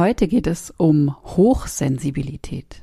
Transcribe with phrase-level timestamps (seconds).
[0.00, 2.80] Heute geht es um Hochsensibilität.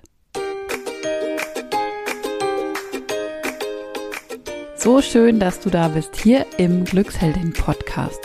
[4.75, 8.19] So schön, dass du da bist hier im Glücksheldin Podcast,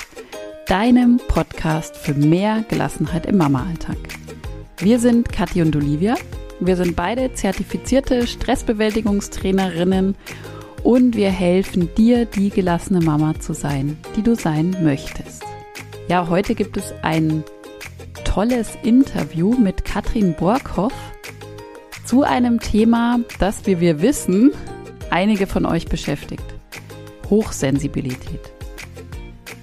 [0.66, 3.96] deinem Podcast für mehr Gelassenheit im Mama-Alltag.
[4.76, 6.16] Wir sind Kathi und Olivia.
[6.60, 10.16] Wir sind beide zertifizierte Stressbewältigungstrainerinnen
[10.82, 15.44] und wir helfen dir, die gelassene Mama zu sein, die du sein möchtest.
[16.08, 17.42] Ja, heute gibt es ein
[18.32, 20.94] tolles Interview mit Katrin Borkhoff
[22.06, 24.52] zu einem Thema, das, wie wir wissen,
[25.10, 26.42] einige von euch beschäftigt.
[27.28, 28.40] Hochsensibilität.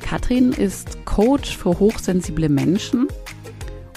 [0.01, 3.07] Katrin ist Coach für hochsensible Menschen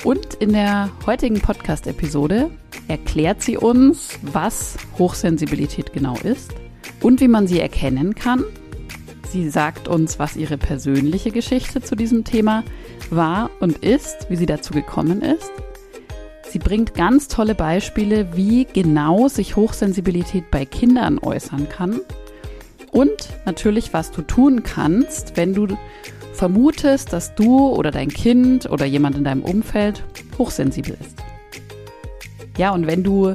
[0.04, 2.50] und in der heutigen Podcast-Episode
[2.88, 6.54] erklärt sie uns, was Hochsensibilität genau ist
[7.02, 8.42] und wie man sie erkennen kann.
[9.30, 12.81] Sie sagt uns, was ihre persönliche Geschichte zu diesem Thema ist
[13.14, 15.50] war und ist, wie sie dazu gekommen ist.
[16.48, 22.00] Sie bringt ganz tolle Beispiele, wie genau sich Hochsensibilität bei Kindern äußern kann.
[22.90, 25.68] Und natürlich, was du tun kannst, wenn du
[26.34, 30.02] vermutest, dass du oder dein Kind oder jemand in deinem Umfeld
[30.36, 31.16] hochsensibel ist.
[32.58, 33.34] Ja, und wenn du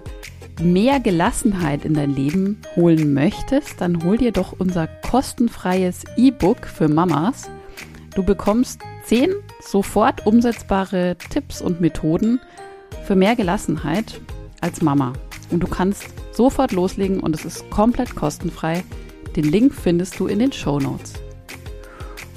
[0.61, 6.87] mehr Gelassenheit in dein Leben holen möchtest, dann hol dir doch unser kostenfreies E-Book für
[6.87, 7.49] Mamas.
[8.17, 9.29] Du bekommst zehn
[9.61, 12.39] sofort umsetzbare Tipps und Methoden
[13.03, 14.19] für mehr Gelassenheit
[14.59, 15.13] als Mama.
[15.51, 18.83] Und du kannst sofort loslegen und es ist komplett kostenfrei.
[19.35, 21.13] Den Link findest du in den Show Notes.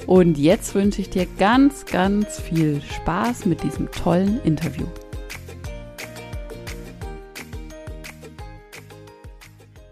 [0.05, 4.85] Und jetzt wünsche ich dir ganz, ganz viel Spaß mit diesem tollen Interview.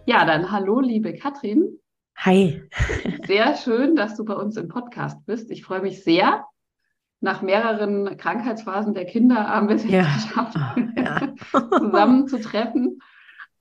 [0.05, 1.79] Ja, dann hallo, liebe Katrin.
[2.21, 2.61] Hi.
[3.25, 5.49] Sehr schön, dass du bei uns im Podcast bist.
[5.51, 6.43] Ich freue mich sehr,
[7.21, 10.03] nach mehreren Krankheitsphasen der Kinder haben wir es ja.
[10.03, 10.57] geschafft,
[10.97, 11.33] ja.
[11.79, 12.99] zusammenzutreffen.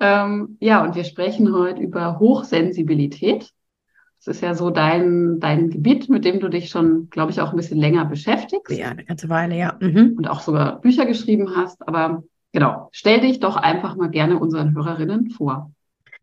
[0.00, 3.48] Ähm, ja, und wir sprechen heute über Hochsensibilität.
[4.18, 7.50] Das ist ja so dein, dein Gebiet, mit dem du dich schon, glaube ich, auch
[7.50, 8.76] ein bisschen länger beschäftigst.
[8.76, 9.76] Ja, eine ganze Weile, ja.
[9.78, 10.14] Mhm.
[10.16, 11.86] Und auch sogar Bücher geschrieben hast.
[11.86, 15.70] Aber genau, stell dich doch einfach mal gerne unseren Hörerinnen vor.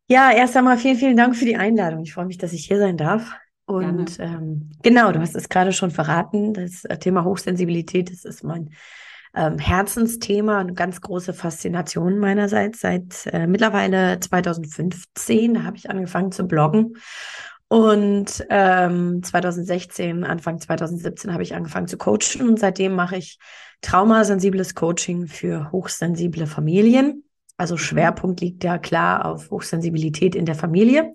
[0.07, 2.03] Ja, erst einmal vielen, vielen Dank für die Einladung.
[2.03, 3.35] Ich freue mich, dass ich hier sein darf.
[3.65, 8.43] Und ähm, genau, du hast es gerade schon verraten, das äh, Thema Hochsensibilität, das ist
[8.43, 8.69] mein
[9.33, 12.81] ähm, Herzensthema, eine ganz große Faszination meinerseits.
[12.81, 16.97] Seit äh, mittlerweile 2015 habe ich angefangen zu bloggen.
[17.67, 23.39] Und ähm, 2016, Anfang 2017 habe ich angefangen zu coachen und seitdem mache ich
[23.81, 27.24] traumasensibles Coaching für hochsensible Familien.
[27.57, 27.79] Also mhm.
[27.79, 31.13] Schwerpunkt liegt ja klar auf Hochsensibilität in der Familie.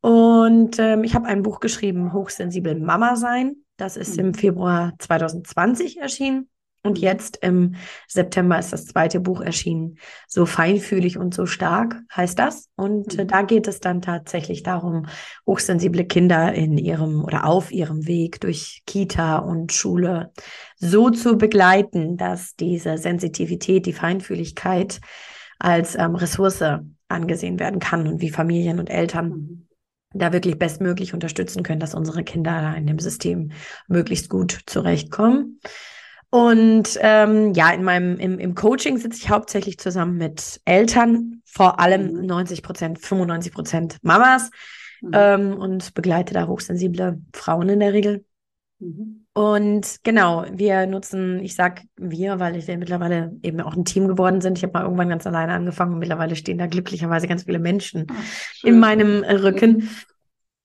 [0.00, 3.56] Und ähm, ich habe ein Buch geschrieben, Hochsensibel Mama sein.
[3.76, 4.26] Das ist mhm.
[4.26, 6.48] im Februar 2020 erschienen.
[6.82, 7.74] Und jetzt im
[8.08, 9.98] September ist das zweite Buch erschienen.
[10.26, 12.70] So feinfühlig und so stark heißt das.
[12.74, 13.28] Und äh, mhm.
[13.28, 15.06] da geht es dann tatsächlich darum,
[15.46, 20.32] hochsensible Kinder in ihrem oder auf ihrem Weg durch Kita und Schule
[20.76, 25.00] so zu begleiten, dass diese Sensitivität, die Feinfühligkeit
[25.60, 26.64] als ähm, Ressource
[27.08, 29.66] angesehen werden kann und wie Familien und Eltern mhm
[30.12, 33.52] da wirklich bestmöglich unterstützen können, dass unsere Kinder in dem System
[33.88, 35.60] möglichst gut zurechtkommen.
[36.30, 41.80] Und ähm, ja, in meinem im, im Coaching sitze ich hauptsächlich zusammen mit Eltern, vor
[41.80, 42.62] allem 90 mhm.
[42.62, 44.50] Prozent, 95 Prozent Mamas
[45.00, 45.10] mhm.
[45.12, 48.24] ähm, und begleite da hochsensible Frauen in der Regel.
[48.78, 49.19] Mhm.
[49.40, 54.06] Und genau, wir nutzen, ich sag wir, weil ich ja mittlerweile eben auch ein Team
[54.06, 54.58] geworden sind.
[54.58, 58.06] Ich habe mal irgendwann ganz alleine angefangen und mittlerweile stehen da glücklicherweise ganz viele Menschen
[58.10, 59.76] Ach, in meinem Rücken.
[59.78, 59.88] Mhm.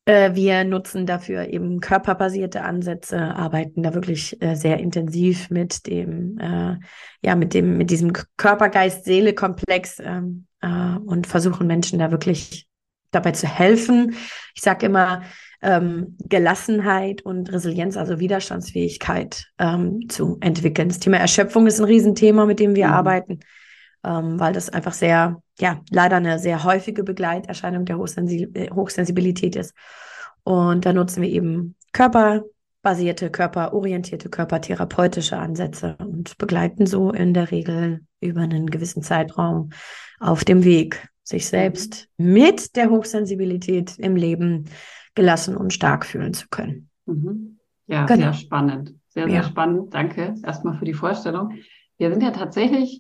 [0.04, 6.38] Äh, wir nutzen dafür eben körperbasierte Ansätze, arbeiten da wirklich äh, sehr intensiv mit dem,
[6.40, 6.76] äh,
[7.22, 12.68] ja, mit dem, mit diesem Körper-Geist-Seele-Komplex ähm, äh, und versuchen Menschen da wirklich
[13.12, 14.16] dabei zu helfen.
[14.54, 15.22] Ich sage immer,
[15.66, 20.90] ähm, Gelassenheit und Resilienz, also Widerstandsfähigkeit ähm, zu entwickeln.
[20.90, 22.94] Das Thema Erschöpfung ist ein Riesenthema, mit dem wir mhm.
[22.94, 23.40] arbeiten,
[24.04, 29.74] ähm, weil das einfach sehr, ja, leider eine sehr häufige Begleiterscheinung der äh, Hochsensibilität ist.
[30.44, 38.02] Und da nutzen wir eben körperbasierte, körperorientierte, körpertherapeutische Ansätze und begleiten so in der Regel
[38.22, 39.72] über einen gewissen Zeitraum
[40.20, 42.34] auf dem Weg, sich selbst mhm.
[42.34, 44.70] mit der Hochsensibilität im Leben
[45.16, 46.90] gelassen und stark fühlen zu können.
[47.06, 47.58] Mhm.
[47.88, 48.20] Ja, genau.
[48.20, 48.94] sehr spannend.
[49.10, 49.44] Sehr, sehr ja.
[49.44, 49.94] spannend.
[49.94, 51.54] Danke erstmal für die Vorstellung.
[51.98, 53.00] Wir sind ja tatsächlich,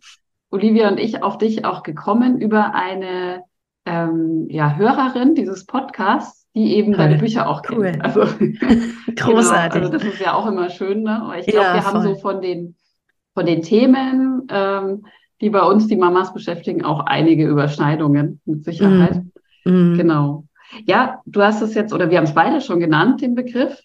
[0.50, 3.44] Olivia und ich, auf dich auch gekommen über eine
[3.85, 6.97] ähm, ja, Hörerin dieses Podcasts, die eben cool.
[6.97, 7.77] deine Bücher auch kennt.
[7.77, 7.91] Cool.
[8.01, 9.15] Also, Großartig.
[9.15, 11.03] Genau, also das ist ja auch immer schön.
[11.03, 11.33] Ne?
[11.39, 11.94] Ich glaube, ja, wir voll.
[11.94, 12.75] haben so von den
[13.35, 15.06] von den Themen, ähm,
[15.41, 19.21] die bei uns die Mamas beschäftigen, auch einige Überschneidungen mit Sicherheit.
[19.65, 19.95] Mm.
[19.95, 20.44] Genau.
[20.86, 23.81] Ja, du hast es jetzt, oder wir haben es beide schon genannt, den Begriff.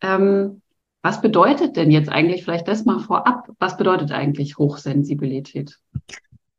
[0.00, 0.62] Ähm,
[1.02, 5.78] was bedeutet denn jetzt eigentlich, vielleicht das mal vorab, was bedeutet eigentlich Hochsensibilität?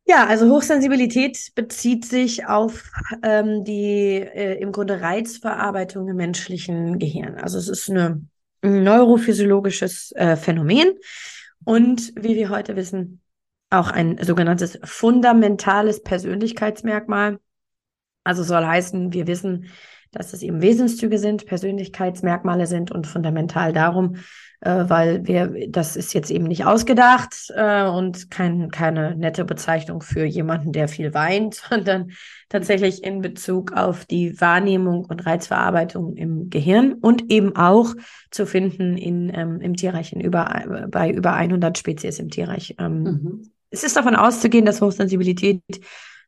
[0.06, 2.90] Ja, also Hochsensibilität bezieht sich auf
[3.22, 7.36] ähm, die äh, im Grunde Reizverarbeitung im menschlichen Gehirn.
[7.36, 8.20] Also es ist eine,
[8.60, 10.92] ein neurophysiologisches äh, Phänomen
[11.64, 13.22] und wie wir heute wissen,
[13.70, 17.38] auch ein sogenanntes fundamentales Persönlichkeitsmerkmal.
[18.24, 19.66] Also soll heißen, wir wissen,
[20.14, 24.16] dass es eben Wesenszüge sind, Persönlichkeitsmerkmale sind und fundamental darum,
[24.60, 30.00] äh, weil wir, das ist jetzt eben nicht ausgedacht äh, und kein, keine nette Bezeichnung
[30.00, 32.12] für jemanden, der viel weint, sondern
[32.48, 37.94] tatsächlich in Bezug auf die Wahrnehmung und Reizverarbeitung im Gehirn und eben auch
[38.30, 42.76] zu finden in, ähm, im Tierreich, in über, bei über 100 Spezies im Tierreich.
[42.78, 43.50] Ähm, mhm.
[43.70, 45.60] Es ist davon auszugehen, dass Hochsensibilität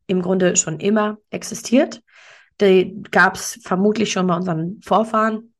[0.06, 2.02] im Grunde schon immer existiert.
[2.60, 5.54] Die gab es vermutlich schon bei unseren Vorfahren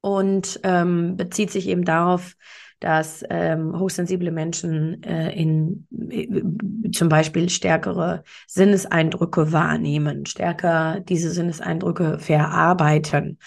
[0.00, 2.34] und ähm, bezieht sich eben darauf,
[2.80, 6.42] dass ähm, hochsensible Menschen äh, in äh,
[6.90, 13.38] zum Beispiel stärkere Sinneseindrücke wahrnehmen, stärker diese Sinneseindrücke verarbeiten,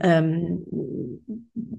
[0.00, 0.64] ähm,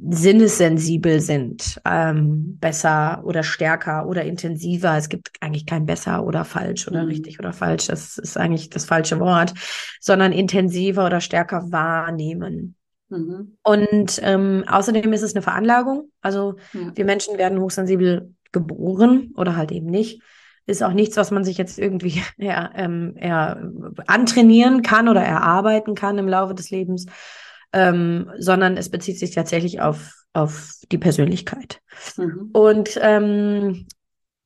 [0.10, 4.98] sinnessensibel sind, ähm, besser oder stärker oder intensiver.
[4.98, 7.10] Es gibt eigentlich kein besser oder falsch oder mhm.
[7.10, 7.88] richtig oder falsch.
[7.88, 9.54] Das ist eigentlich das falsche Wort,
[10.02, 12.76] sondern intensiver oder stärker wahrnehmen.
[13.10, 13.58] Mhm.
[13.64, 16.12] Und ähm, außerdem ist es eine Veranlagung.
[16.22, 16.92] Also ja.
[16.96, 20.22] wir Menschen werden hochsensibel geboren oder halt eben nicht.
[20.66, 23.72] Ist auch nichts, was man sich jetzt irgendwie eher, ähm, eher
[24.08, 27.06] antrainieren kann oder erarbeiten kann im Laufe des Lebens,
[27.74, 31.80] ähm, sondern es bezieht sich tatsächlich auf, auf die Persönlichkeit.
[32.18, 32.50] Mhm.
[32.52, 33.88] Und ähm,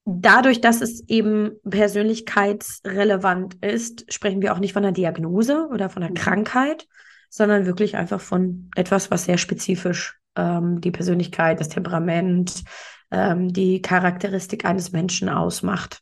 [0.05, 6.03] dadurch, dass es eben persönlichkeitsrelevant ist, sprechen wir auch nicht von einer Diagnose oder von
[6.03, 6.15] einer mhm.
[6.15, 6.87] Krankheit,
[7.31, 12.63] sondern wirklich einfach von etwas, was sehr spezifisch ähm, die Persönlichkeit, das Temperament,
[13.09, 16.01] ähm, die Charakteristik eines Menschen ausmacht.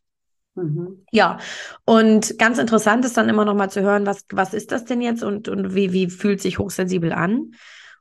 [0.56, 1.04] Mhm.
[1.12, 1.38] Ja,
[1.84, 5.00] und ganz interessant ist dann immer noch mal zu hören, was, was ist das denn
[5.00, 7.52] jetzt und, und wie, wie fühlt sich hochsensibel an?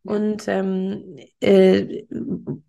[0.03, 2.03] Und ähm, äh,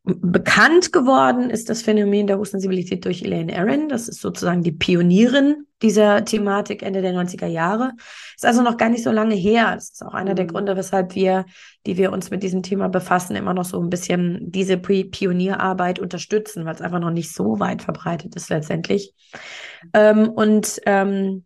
[0.02, 3.88] bekannt geworden ist das Phänomen der Hochsensibilität durch Elaine Aron.
[3.88, 7.92] Das ist sozusagen die Pionierin dieser Thematik Ende der 90er Jahre.
[8.34, 9.72] Ist also noch gar nicht so lange her.
[9.74, 10.36] Das ist auch einer mhm.
[10.36, 11.46] der Gründe, weshalb wir,
[11.86, 16.64] die wir uns mit diesem Thema befassen, immer noch so ein bisschen diese Pionierarbeit unterstützen,
[16.64, 19.14] weil es einfach noch nicht so weit verbreitet ist letztendlich.
[19.94, 21.44] Ähm, und ähm,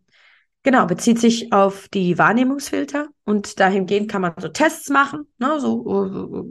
[0.65, 5.85] Genau, bezieht sich auf die Wahrnehmungsfilter und dahingehend kann man so Tests machen, ne, so
[5.85, 6.43] uh,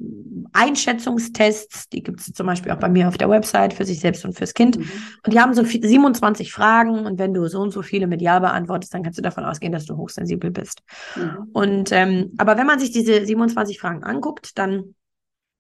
[0.53, 4.25] Einschätzungstests, die gibt es zum Beispiel auch bei mir auf der Website für sich selbst
[4.25, 4.79] und fürs Kind.
[4.79, 4.89] Mhm.
[5.25, 8.39] Und die haben so 27 Fragen und wenn du so und so viele mit Ja
[8.39, 10.85] beantwortest, dann kannst du davon ausgehen, dass du hochsensibel bist.
[11.17, 11.51] Mhm.
[11.53, 14.95] Und ähm, aber wenn man sich diese 27 Fragen anguckt, dann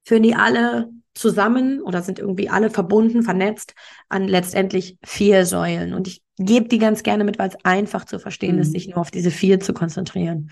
[0.04, 3.74] führen die alle zusammen oder sind irgendwie alle verbunden, vernetzt
[4.08, 5.92] an letztendlich vier Säulen.
[5.92, 8.62] Und ich gebe die ganz gerne mit, weil es einfach zu verstehen mhm.
[8.62, 10.50] ist, sich nur auf diese vier zu konzentrieren.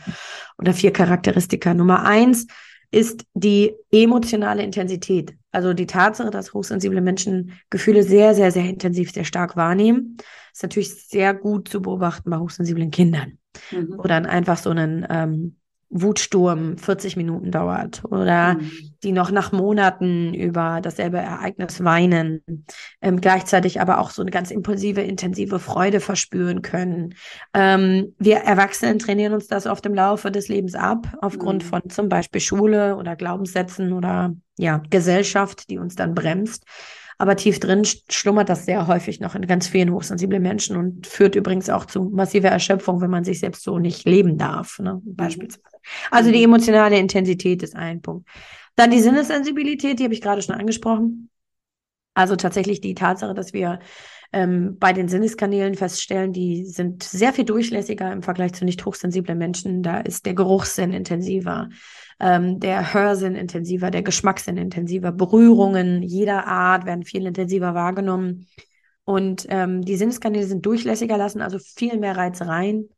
[0.58, 1.74] Oder vier Charakteristika.
[1.74, 2.46] Nummer eins
[2.90, 5.34] ist die emotionale Intensität.
[5.50, 10.18] Also die Tatsache, dass hochsensible Menschen Gefühle sehr, sehr, sehr intensiv, sehr stark wahrnehmen,
[10.52, 13.38] ist natürlich sehr gut zu beobachten bei hochsensiblen Kindern.
[13.70, 13.98] Mhm.
[13.98, 15.56] Oder einfach so einen ähm,
[15.94, 18.70] Wutsturm 40 Minuten dauert oder mhm.
[19.02, 22.42] die noch nach Monaten über dasselbe Ereignis weinen,
[23.02, 27.14] ähm, gleichzeitig aber auch so eine ganz impulsive, intensive Freude verspüren können.
[27.52, 31.68] Ähm, wir Erwachsenen trainieren uns das oft im Laufe des Lebens ab, aufgrund mhm.
[31.68, 36.64] von zum Beispiel Schule oder Glaubenssätzen oder ja, Gesellschaft, die uns dann bremst.
[37.18, 41.34] Aber tief drin schlummert das sehr häufig noch in ganz vielen hochsensiblen Menschen und führt
[41.34, 45.00] übrigens auch zu massiver Erschöpfung, wenn man sich selbst so nicht leben darf, ne?
[45.04, 45.16] Mhm.
[45.16, 45.76] beispielsweise.
[46.10, 48.28] Also die emotionale Intensität ist ein Punkt.
[48.76, 51.28] Dann die Sinnessensibilität, die habe ich gerade schon angesprochen.
[52.14, 53.78] Also tatsächlich die Tatsache, dass wir
[54.32, 59.36] ähm, bei den Sinneskanälen feststellen, die sind sehr viel durchlässiger im Vergleich zu nicht hochsensiblen
[59.36, 59.82] Menschen.
[59.82, 61.68] Da ist der Geruchssinn intensiver,
[62.18, 68.46] ähm, der Hörsinn intensiver, der Geschmackssinn intensiver, Berührungen jeder Art werden viel intensiver wahrgenommen.
[69.04, 72.88] Und ähm, die Sinneskanäle sind durchlässiger, lassen also viel mehr Reize rein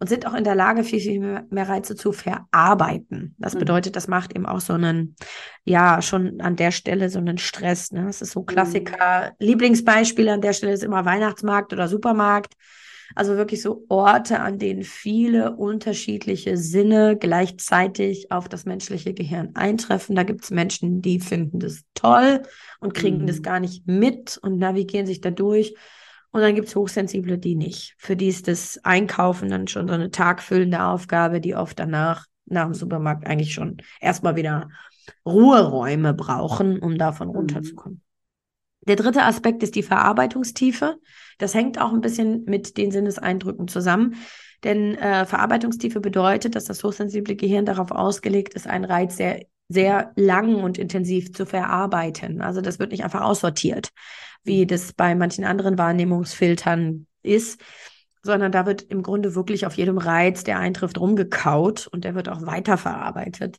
[0.00, 3.34] und sind auch in der Lage, viel, viel mehr, Reize zu verarbeiten.
[3.38, 3.60] Das mhm.
[3.60, 5.16] bedeutet, das macht eben auch so einen,
[5.64, 7.92] ja, schon an der Stelle so einen Stress.
[7.92, 8.04] Ne?
[8.04, 8.46] Das ist so mhm.
[8.46, 9.32] Klassiker.
[9.38, 9.46] Mhm.
[9.46, 12.54] Lieblingsbeispiel an der Stelle ist immer Weihnachtsmarkt oder Supermarkt.
[13.14, 20.16] Also wirklich so Orte, an denen viele unterschiedliche Sinne gleichzeitig auf das menschliche Gehirn eintreffen.
[20.16, 22.42] Da gibt es Menschen, die finden das toll
[22.80, 23.26] und kriegen mhm.
[23.26, 25.74] das gar nicht mit und navigieren sich da durch.
[26.34, 27.94] Und dann gibt es Hochsensible, die nicht.
[27.96, 32.64] Für die ist das Einkaufen dann schon so eine tagfüllende Aufgabe, die oft danach, nach
[32.64, 34.68] dem Supermarkt eigentlich schon erstmal wieder
[35.24, 37.36] Ruheräume brauchen, um davon mhm.
[37.36, 38.02] runterzukommen.
[38.80, 40.96] Der dritte Aspekt ist die Verarbeitungstiefe.
[41.38, 44.16] Das hängt auch ein bisschen mit den Sinneseindrücken zusammen.
[44.64, 50.10] Denn äh, Verarbeitungstiefe bedeutet, dass das hochsensible Gehirn darauf ausgelegt ist, einen Reiz sehr, sehr
[50.16, 52.40] lang und intensiv zu verarbeiten.
[52.40, 53.90] Also das wird nicht einfach aussortiert,
[54.44, 57.60] wie das bei manchen anderen Wahrnehmungsfiltern ist,
[58.22, 62.28] sondern da wird im Grunde wirklich auf jedem Reiz, der eintrifft, rumgekaut und der wird
[62.28, 63.58] auch weiterverarbeitet.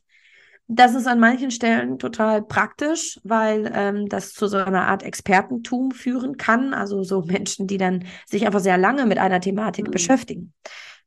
[0.68, 5.92] Das ist an manchen Stellen total praktisch, weil ähm, das zu so einer Art Expertentum
[5.92, 6.74] führen kann.
[6.74, 9.92] Also so Menschen, die dann sich einfach sehr lange mit einer Thematik mhm.
[9.92, 10.52] beschäftigen.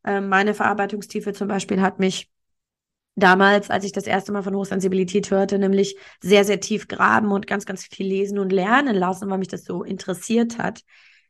[0.05, 2.29] Ähm, meine Verarbeitungstiefe zum Beispiel hat mich
[3.19, 7.47] damals, als ich das erste Mal von Hochsensibilität hörte, nämlich sehr, sehr tief graben und
[7.47, 10.81] ganz, ganz viel lesen und lernen lassen, weil mich das so interessiert hat.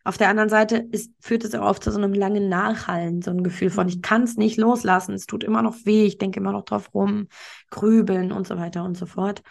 [0.04, 3.32] Auf der anderen Seite ist, führt es auch oft zu so einem langen Nachhallen, so
[3.32, 6.40] ein Gefühl von, ich kann es nicht loslassen, es tut immer noch weh, ich denke
[6.40, 7.28] immer noch drauf rum,
[7.70, 9.42] grübeln und so weiter und so fort.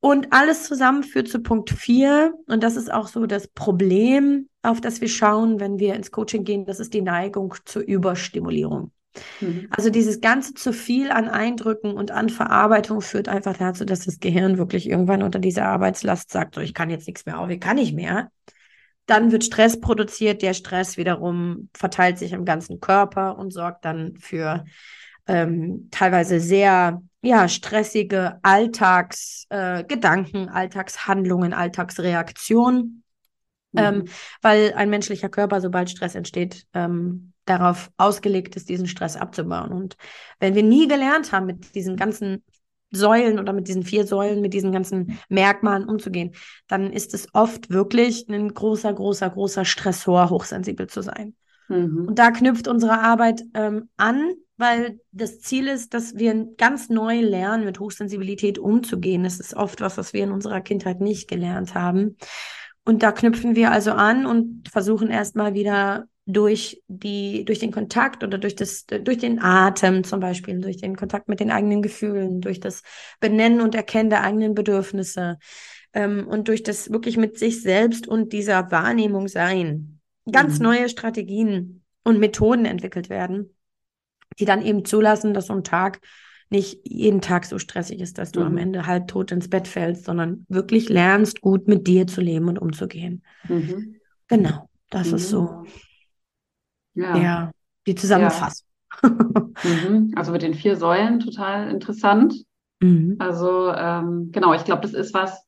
[0.00, 2.34] Und alles zusammen führt zu Punkt 4.
[2.46, 6.44] Und das ist auch so das Problem, auf das wir schauen, wenn wir ins Coaching
[6.44, 6.64] gehen.
[6.64, 8.92] Das ist die Neigung zur Überstimulierung.
[9.40, 9.68] Mhm.
[9.70, 14.20] Also dieses ganze zu viel an Eindrücken und an Verarbeitung führt einfach dazu, dass das
[14.20, 17.60] Gehirn wirklich irgendwann unter dieser Arbeitslast sagt, so ich kann jetzt nichts mehr auf, ich
[17.60, 18.30] kann nicht mehr.
[19.06, 20.42] Dann wird Stress produziert.
[20.42, 24.64] Der Stress wiederum verteilt sich im ganzen Körper und sorgt dann für
[25.28, 33.04] ähm, teilweise sehr ja, stressige Alltagsgedanken, äh, Alltagshandlungen, Alltagsreaktionen.
[33.72, 33.78] Mhm.
[33.78, 34.04] Ähm,
[34.42, 39.72] weil ein menschlicher Körper, sobald Stress entsteht, ähm, darauf ausgelegt ist, diesen Stress abzubauen.
[39.72, 39.96] Und
[40.40, 42.44] wenn wir nie gelernt haben, mit diesen ganzen
[42.90, 46.34] Säulen oder mit diesen vier Säulen, mit diesen ganzen Merkmalen umzugehen,
[46.68, 51.34] dann ist es oft wirklich ein großer, großer, großer Stressor, hochsensibel zu sein.
[51.68, 52.06] Mhm.
[52.08, 57.20] Und da knüpft unsere Arbeit ähm, an, weil das Ziel ist, dass wir ganz neu
[57.20, 59.24] lernen, mit Hochsensibilität umzugehen.
[59.24, 62.16] Das ist oft was, was wir in unserer Kindheit nicht gelernt haben.
[62.84, 68.24] Und da knüpfen wir also an und versuchen erstmal wieder durch die, durch den Kontakt
[68.24, 72.40] oder durch das, durch den Atem zum Beispiel, durch den Kontakt mit den eigenen Gefühlen,
[72.40, 72.82] durch das
[73.20, 75.38] Benennen und Erkennen der eigenen Bedürfnisse
[75.92, 80.64] ähm, und durch das wirklich mit sich selbst und dieser Wahrnehmung sein, ganz mhm.
[80.64, 83.54] neue Strategien und Methoden entwickelt werden,
[84.40, 86.00] die dann eben zulassen, dass so ein Tag
[86.50, 88.46] nicht jeden Tag so stressig ist, dass du mhm.
[88.46, 92.58] am Ende halbtot ins Bett fällst, sondern wirklich lernst, gut mit dir zu leben und
[92.58, 93.22] umzugehen.
[93.48, 94.00] Mhm.
[94.26, 95.66] Genau, das ist so mhm.
[96.96, 97.16] Ja.
[97.16, 97.50] ja
[97.86, 98.66] die Zusammenfassung.
[99.02, 99.10] Ja.
[99.10, 100.12] mhm.
[100.16, 102.34] Also mit den vier Säulen total interessant.
[102.80, 103.16] Mhm.
[103.18, 105.44] Also ähm, genau, ich glaube, das ist was,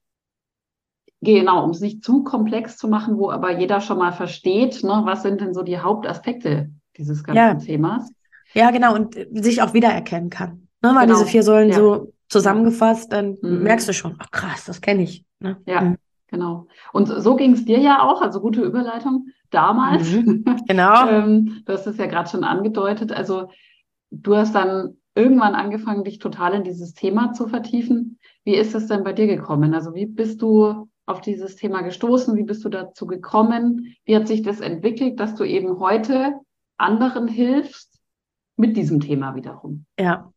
[1.20, 5.02] genau, um es nicht zu komplex zu machen, wo aber jeder schon mal versteht, ne,
[5.04, 7.54] was sind denn so die Hauptaspekte dieses ganzen ja.
[7.54, 8.12] Themas.
[8.54, 10.68] Ja, genau, und sich auch wiedererkennen kann.
[10.82, 11.18] Ne, weil genau.
[11.18, 11.76] diese vier Säulen ja.
[11.76, 13.62] so zusammengefasst, dann mhm.
[13.62, 15.24] merkst du schon, ach krass, das kenne ich.
[15.40, 15.60] Ne?
[15.66, 15.96] Ja, mhm.
[16.28, 16.66] genau.
[16.92, 20.10] Und so ging es dir ja auch, also gute Überleitung damals.
[20.12, 21.08] Mhm, genau.
[21.10, 23.12] ähm, du hast es ja gerade schon angedeutet.
[23.12, 23.50] Also
[24.10, 28.18] du hast dann irgendwann angefangen, dich total in dieses Thema zu vertiefen.
[28.44, 29.74] Wie ist es denn bei dir gekommen?
[29.74, 32.36] Also wie bist du auf dieses Thema gestoßen?
[32.36, 33.94] Wie bist du dazu gekommen?
[34.04, 36.34] Wie hat sich das entwickelt, dass du eben heute
[36.76, 37.98] anderen hilfst
[38.56, 39.86] mit diesem Thema wiederum?
[39.98, 40.32] Ja.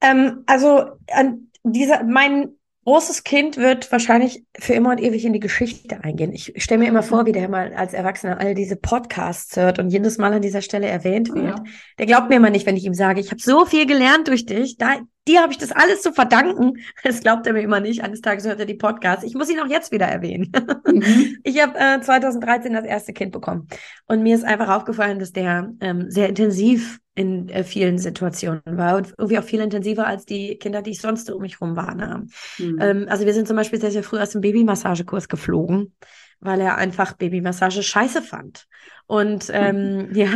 [0.00, 5.40] Ähm, also an dieser, mein großes Kind wird wahrscheinlich für immer und ewig in die
[5.40, 6.32] Geschichte eingehen.
[6.32, 9.90] Ich stelle mir immer vor, wie der mal als Erwachsener all diese Podcasts hört und
[9.90, 11.58] jedes Mal an dieser Stelle erwähnt wird.
[11.58, 11.64] Ja.
[11.98, 14.46] Der glaubt mir immer nicht, wenn ich ihm sage, ich habe so viel gelernt durch
[14.46, 14.78] dich.
[14.78, 16.78] Da, dir habe ich das alles zu verdanken.
[17.02, 18.02] Das glaubt er mir immer nicht.
[18.02, 19.24] Eines Tages hört er die Podcasts.
[19.24, 20.52] Ich muss ihn auch jetzt wieder erwähnen.
[20.86, 21.38] Mhm.
[21.44, 23.68] Ich habe äh, 2013 das erste Kind bekommen.
[24.06, 28.96] Und mir ist einfach aufgefallen, dass der ähm, sehr intensiv in äh, vielen Situationen war
[28.96, 32.28] und irgendwie auch viel intensiver als die Kinder, die ich sonst um mich herum wahrnahm.
[32.56, 32.78] Mhm.
[32.80, 35.92] Ähm, also wir sind zum Beispiel sehr, sehr früh aus dem Babymassagekurs geflogen,
[36.40, 38.66] weil er einfach Babymassage scheiße fand.
[39.06, 40.08] Und ähm, mhm.
[40.14, 40.28] ja,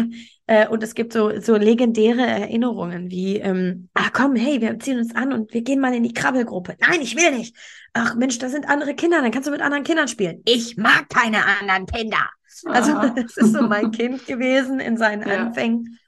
[0.46, 4.98] äh, und es gibt so, so legendäre Erinnerungen wie, ähm, ah komm, hey, wir ziehen
[4.98, 6.76] uns an und wir gehen mal in die Krabbelgruppe.
[6.80, 7.56] Nein, ich will nicht.
[7.94, 10.42] Ach Mensch, da sind andere Kinder, dann kannst du mit anderen Kindern spielen.
[10.44, 12.28] Ich mag keine anderen Kinder.
[12.66, 15.46] Also das ist so mein Kind gewesen in seinen ja.
[15.46, 15.98] Anfängen.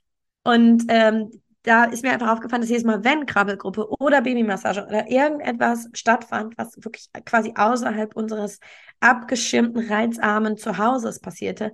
[0.47, 1.31] Und ähm,
[1.65, 6.57] da ist mir einfach aufgefallen, dass jedes Mal, wenn Krabbelgruppe oder Babymassage oder irgendetwas stattfand,
[6.57, 8.61] was wirklich quasi außerhalb unseres
[9.01, 11.73] abgeschirmten, reizarmen Zuhauses passierte,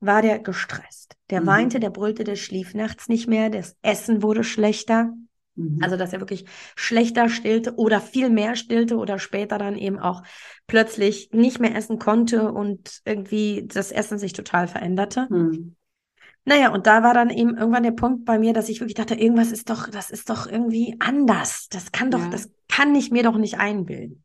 [0.00, 1.16] war der gestresst.
[1.28, 1.46] Der mhm.
[1.46, 5.12] weinte, der brüllte, der schlief nachts nicht mehr, das Essen wurde schlechter.
[5.54, 5.80] Mhm.
[5.82, 10.22] Also, dass er wirklich schlechter stillte oder viel mehr stillte oder später dann eben auch
[10.66, 15.26] plötzlich nicht mehr essen konnte und irgendwie das Essen sich total veränderte.
[15.28, 15.76] Mhm.
[16.48, 19.16] Naja, und da war dann eben irgendwann der Punkt bei mir, dass ich wirklich dachte,
[19.16, 21.68] irgendwas ist doch, das ist doch irgendwie anders.
[21.70, 22.30] Das kann doch, ja.
[22.30, 24.22] das kann ich mir doch nicht einbilden.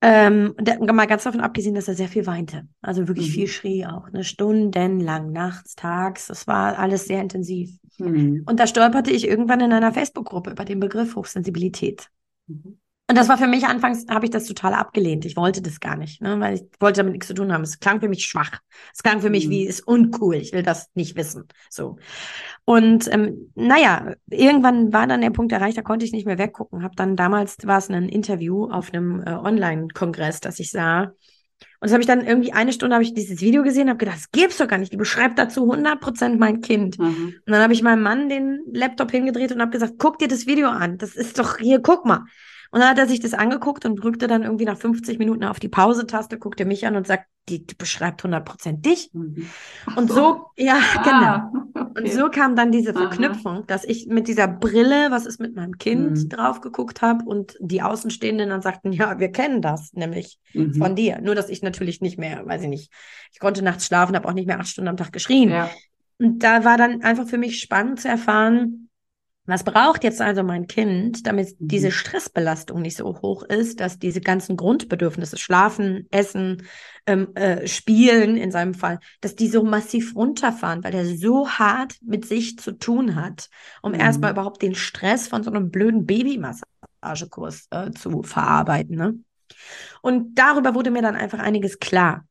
[0.00, 2.66] Ähm, der, mal ganz davon abgesehen, dass er sehr viel weinte.
[2.80, 3.32] Also wirklich mhm.
[3.32, 4.10] viel schrie auch.
[4.10, 4.24] Ne?
[4.24, 6.28] Stundenlang, nachts, tags.
[6.28, 7.78] Das war alles sehr intensiv.
[7.98, 8.42] Mhm.
[8.46, 12.08] Und da stolperte ich irgendwann in einer Facebook-Gruppe über den Begriff Hochsensibilität.
[12.46, 12.78] Mhm.
[13.06, 15.26] Und das war für mich anfangs, habe ich das total abgelehnt.
[15.26, 16.40] Ich wollte das gar nicht, ne?
[16.40, 17.62] weil ich wollte damit nichts zu tun haben.
[17.62, 18.60] Es klang für mich schwach.
[18.94, 19.50] Es klang für mich mhm.
[19.50, 20.36] wie, ist uncool.
[20.36, 21.46] Ich will das nicht wissen.
[21.68, 21.98] So.
[22.64, 26.82] Und ähm, naja, irgendwann war dann der Punkt erreicht, da konnte ich nicht mehr weggucken.
[26.82, 31.12] Hab dann damals war es ein Interview auf einem äh, Online-Kongress, das ich sah.
[31.80, 34.16] Und das habe ich dann irgendwie eine Stunde habe ich dieses Video gesehen, habe gedacht,
[34.16, 34.94] das gibt's doch gar nicht.
[34.94, 36.98] Die beschreibt dazu 100% mein Kind.
[36.98, 37.34] Mhm.
[37.44, 40.46] Und dann habe ich meinem Mann den Laptop hingedreht und habe gesagt, guck dir das
[40.46, 40.96] Video an.
[40.96, 42.24] Das ist doch hier, guck mal.
[42.74, 45.60] Und dann hat er sich das angeguckt und drückte dann irgendwie nach 50 Minuten auf
[45.60, 49.10] die Pause-Taste, guckte mich an und sagt, die, die beschreibt 100% dich.
[49.12, 49.46] Mhm.
[49.94, 51.86] Und so, ja, ah, genau.
[51.88, 52.02] Okay.
[52.02, 53.64] Und so kam dann diese Verknüpfung, Aha.
[53.68, 56.28] dass ich mit dieser Brille, was ist mit meinem Kind, mhm.
[56.28, 60.74] drauf geguckt habe und die Außenstehenden dann sagten, ja, wir kennen das, nämlich mhm.
[60.74, 61.20] von dir.
[61.20, 62.92] Nur, dass ich natürlich nicht mehr, weiß ich nicht,
[63.30, 65.50] ich konnte nachts schlafen, habe auch nicht mehr acht Stunden am Tag geschrien.
[65.50, 65.70] Ja.
[66.18, 68.83] Und da war dann einfach für mich spannend zu erfahren,
[69.46, 71.68] was braucht jetzt also mein Kind, damit mhm.
[71.68, 76.62] diese Stressbelastung nicht so hoch ist, dass diese ganzen Grundbedürfnisse, Schlafen, Essen,
[77.06, 81.96] ähm, äh, Spielen in seinem Fall, dass die so massiv runterfahren, weil er so hart
[82.00, 83.50] mit sich zu tun hat,
[83.82, 84.00] um mhm.
[84.00, 88.96] erstmal überhaupt den Stress von so einem blöden Babymassagekurs äh, zu verarbeiten.
[88.96, 89.18] Ne?
[90.00, 92.26] Und darüber wurde mir dann einfach einiges klar.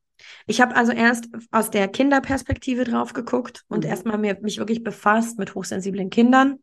[0.46, 3.90] Ich habe also erst aus der Kinderperspektive drauf geguckt und mhm.
[3.90, 6.58] erstmal mich wirklich befasst mit hochsensiblen Kindern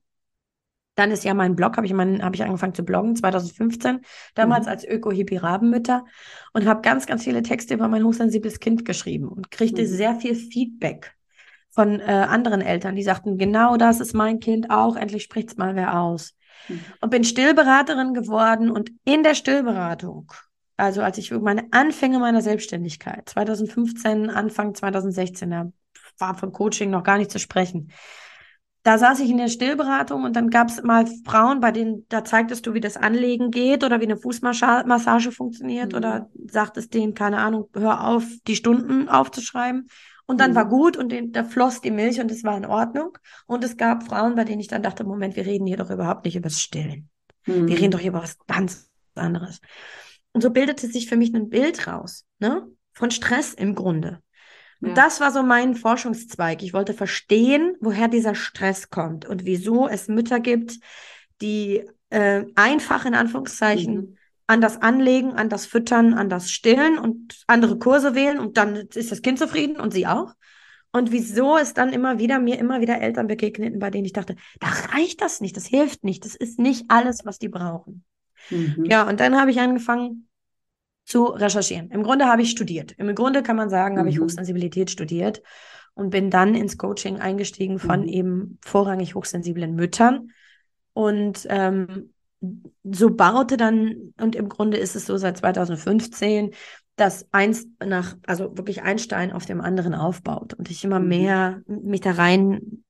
[1.01, 4.01] dann ist ja mein Blog, habe ich, mein, hab ich angefangen zu bloggen, 2015,
[4.35, 4.71] damals mhm.
[4.71, 6.05] als Öko-Hippie-Rabenmütter
[6.53, 9.87] und habe ganz, ganz viele Texte über mein hochsensibles Kind geschrieben und kriegte mhm.
[9.87, 11.15] sehr viel Feedback
[11.71, 15.57] von äh, anderen Eltern, die sagten, genau das ist mein Kind auch, endlich spricht es
[15.57, 16.35] mal wer aus.
[16.67, 16.81] Mhm.
[17.01, 20.31] Und bin Stillberaterin geworden und in der Stillberatung,
[20.77, 25.71] also als ich meine Anfänge meiner Selbstständigkeit, 2015, Anfang 2016, da
[26.19, 27.91] war von Coaching noch gar nicht zu sprechen,
[28.83, 32.23] da saß ich in der Stillberatung und dann gab es mal Frauen, bei denen, da
[32.23, 35.97] zeigtest du, wie das Anlegen geht oder wie eine Fußmassage funktioniert mhm.
[35.97, 39.87] oder sagtest denen, keine Ahnung, hör auf, die Stunden aufzuschreiben.
[40.25, 40.55] Und dann mhm.
[40.55, 43.17] war gut und den, da floss die Milch und es war in Ordnung.
[43.45, 46.25] Und es gab Frauen, bei denen ich dann dachte, Moment, wir reden hier doch überhaupt
[46.25, 47.09] nicht über das Stillen.
[47.45, 47.67] Mhm.
[47.67, 47.91] Wir reden mhm.
[47.91, 49.59] doch hier über was ganz anderes.
[50.33, 52.65] Und so bildete sich für mich ein Bild raus, ne?
[52.93, 54.21] Von Stress im Grunde.
[54.81, 56.63] Und das war so mein Forschungszweig.
[56.63, 60.79] Ich wollte verstehen, woher dieser Stress kommt und wieso es Mütter gibt,
[61.41, 64.17] die äh, einfach in Anführungszeichen mhm.
[64.47, 68.75] an das Anlegen, an das Füttern, an das Stillen und andere Kurse wählen und dann
[68.75, 70.33] ist das Kind zufrieden und sie auch.
[70.93, 74.35] Und wieso es dann immer wieder, mir immer wieder Eltern begegneten, bei denen ich dachte,
[74.59, 78.03] da reicht das nicht, das hilft nicht, das ist nicht alles, was die brauchen.
[78.49, 78.85] Mhm.
[78.85, 80.27] Ja, und dann habe ich angefangen,
[81.11, 81.91] zu recherchieren.
[81.91, 82.93] Im Grunde habe ich studiert.
[82.93, 83.99] Im Grunde kann man sagen, mhm.
[83.99, 84.23] habe ich mhm.
[84.23, 85.41] Hochsensibilität studiert
[85.93, 88.07] und bin dann ins Coaching eingestiegen von mhm.
[88.07, 90.31] eben vorrangig hochsensiblen Müttern.
[90.93, 92.13] Und ähm,
[92.83, 96.51] so baute dann, und im Grunde ist es so seit 2015,
[96.95, 101.07] dass eins nach, also wirklich ein Stein auf dem anderen aufbaut und ich immer mhm.
[101.07, 102.83] mehr mich da rein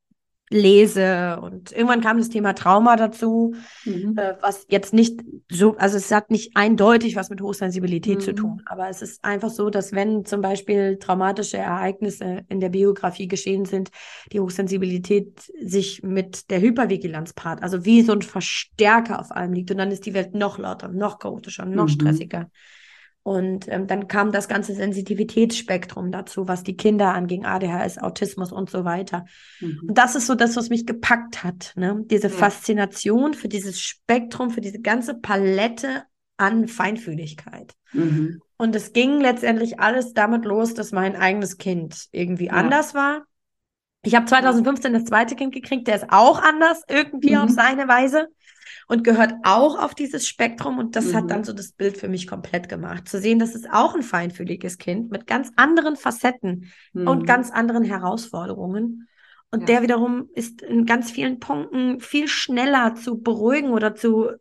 [0.52, 4.16] lese und irgendwann kam das Thema Trauma dazu, mhm.
[4.18, 8.22] äh, was jetzt nicht so, also es hat nicht eindeutig was mit Hochsensibilität mhm.
[8.22, 12.70] zu tun, aber es ist einfach so, dass wenn zum Beispiel traumatische Ereignisse in der
[12.70, 13.90] Biografie geschehen sind,
[14.32, 19.72] die Hochsensibilität sich mit der Hypervigilanz paart, also wie so ein Verstärker auf allem liegt
[19.72, 21.90] und dann ist die Welt noch lauter, noch chaotischer, noch mhm.
[21.90, 22.50] stressiger.
[23.24, 28.70] Und ähm, dann kam das ganze Sensitivitätsspektrum dazu, was die Kinder anging, ADHS, Autismus und
[28.70, 29.26] so weiter.
[29.60, 29.82] Mhm.
[29.90, 31.74] Und das ist so das, was mich gepackt hat.
[31.76, 32.04] Ne?
[32.06, 32.34] Diese ja.
[32.34, 36.04] Faszination für dieses Spektrum, für diese ganze Palette
[36.38, 37.74] an Feinfühligkeit.
[37.94, 38.42] Mhm.
[38.58, 42.54] Und es ging letztendlich alles damit los, dass mein eigenes Kind irgendwie ja.
[42.54, 43.26] anders war.
[44.04, 47.42] Ich habe 2015 das zweite Kind gekriegt, der ist auch anders, irgendwie mhm.
[47.42, 48.30] auf seine Weise
[48.88, 50.80] und gehört auch auf dieses Spektrum.
[50.80, 51.16] Und das mhm.
[51.16, 53.08] hat dann so das Bild für mich komplett gemacht.
[53.08, 57.08] Zu sehen, das ist auch ein feinfühliges Kind mit ganz anderen Facetten mhm.
[57.08, 59.08] und ganz anderen Herausforderungen.
[59.52, 59.66] Und ja.
[59.68, 64.32] der wiederum ist in ganz vielen Punkten viel schneller zu beruhigen oder zu,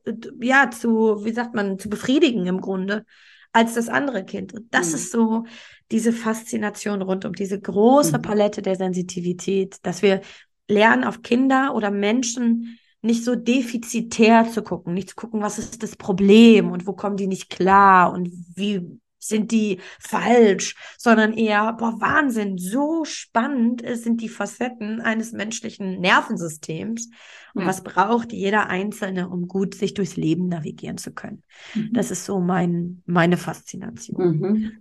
[0.40, 3.05] ja, zu, wie sagt man, zu befriedigen im Grunde,
[3.53, 4.55] als das andere Kind.
[4.55, 4.94] Und das mhm.
[4.94, 5.44] ist so
[5.90, 8.22] diese Faszination rund um diese große mhm.
[8.22, 10.20] Palette der Sensitivität, dass wir
[10.68, 15.83] lernen, auf Kinder oder Menschen nicht so defizitär zu gucken, nicht zu gucken, was ist
[15.83, 21.73] das Problem und wo kommen die nicht klar und wie sind die falsch, sondern eher,
[21.75, 27.11] boah, Wahnsinn, so spannend sind die Facetten eines menschlichen Nervensystems
[27.55, 27.69] und ja.
[27.69, 31.43] was braucht jeder Einzelne, um gut sich durchs Leben navigieren zu können.
[31.75, 31.91] Mhm.
[31.93, 34.39] Das ist so mein, meine Faszination.
[34.39, 34.73] Mhm.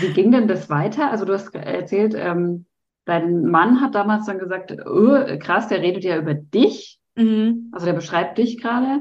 [0.00, 1.10] Wie ging denn das weiter?
[1.10, 2.66] Also du hast erzählt, ähm,
[3.04, 6.98] dein Mann hat damals dann gesagt, oh, krass, der redet ja über dich.
[7.14, 7.70] Mhm.
[7.72, 9.00] Also der beschreibt dich gerade.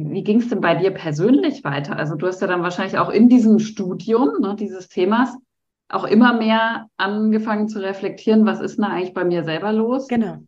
[0.00, 1.96] Wie ging es denn bei dir persönlich weiter?
[1.96, 5.36] Also du hast ja dann wahrscheinlich auch in diesem Studium ne, dieses Themas
[5.88, 10.06] auch immer mehr angefangen zu reflektieren, was ist denn eigentlich bei mir selber los?
[10.06, 10.38] Genau.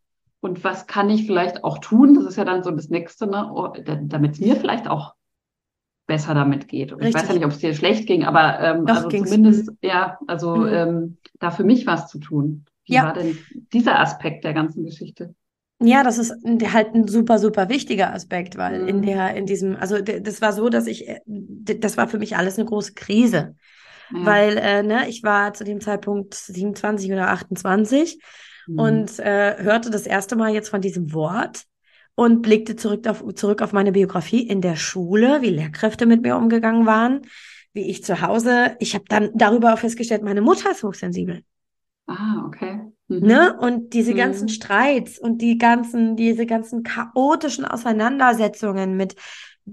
[0.41, 2.15] Und was kann ich vielleicht auch tun?
[2.15, 3.51] Das ist ja dann so das Nächste, ne?
[3.53, 5.15] Oh, damit es mir vielleicht auch
[6.07, 6.93] besser damit geht.
[7.01, 10.57] Ich weiß ja nicht, ob es dir schlecht ging, aber ähm, also zumindest, ja, also
[10.57, 10.69] mhm.
[10.69, 12.67] ähm, da für mich was zu tun.
[12.85, 13.05] Wie ja.
[13.05, 13.37] war denn
[13.73, 15.35] dieser Aspekt der ganzen Geschichte?
[15.83, 18.89] Ja, das ist halt ein super, super wichtiger Aspekt, weil mhm.
[18.89, 22.37] in der, in diesem, also das war so, dass ich, äh, das war für mich
[22.37, 23.57] alles eine große Krise.
[24.13, 24.27] Ja.
[24.27, 28.19] Weil, äh, ne, ich war zu dem Zeitpunkt 27 oder 28
[28.67, 28.79] mhm.
[28.79, 31.65] und äh, hörte das erste Mal jetzt von diesem Wort
[32.15, 36.37] und blickte zurück auf, zurück auf meine Biografie in der Schule, wie Lehrkräfte mit mir
[36.37, 37.23] umgegangen waren,
[37.73, 41.43] wie ich zu Hause, ich habe dann darüber auch festgestellt, meine Mutter ist hochsensibel.
[42.07, 42.90] Ah, okay.
[43.11, 43.27] Mhm.
[43.27, 43.57] Ne?
[43.59, 44.51] Und diese ganzen mhm.
[44.51, 49.17] Streits und die ganzen, diese ganzen chaotischen Auseinandersetzungen mit,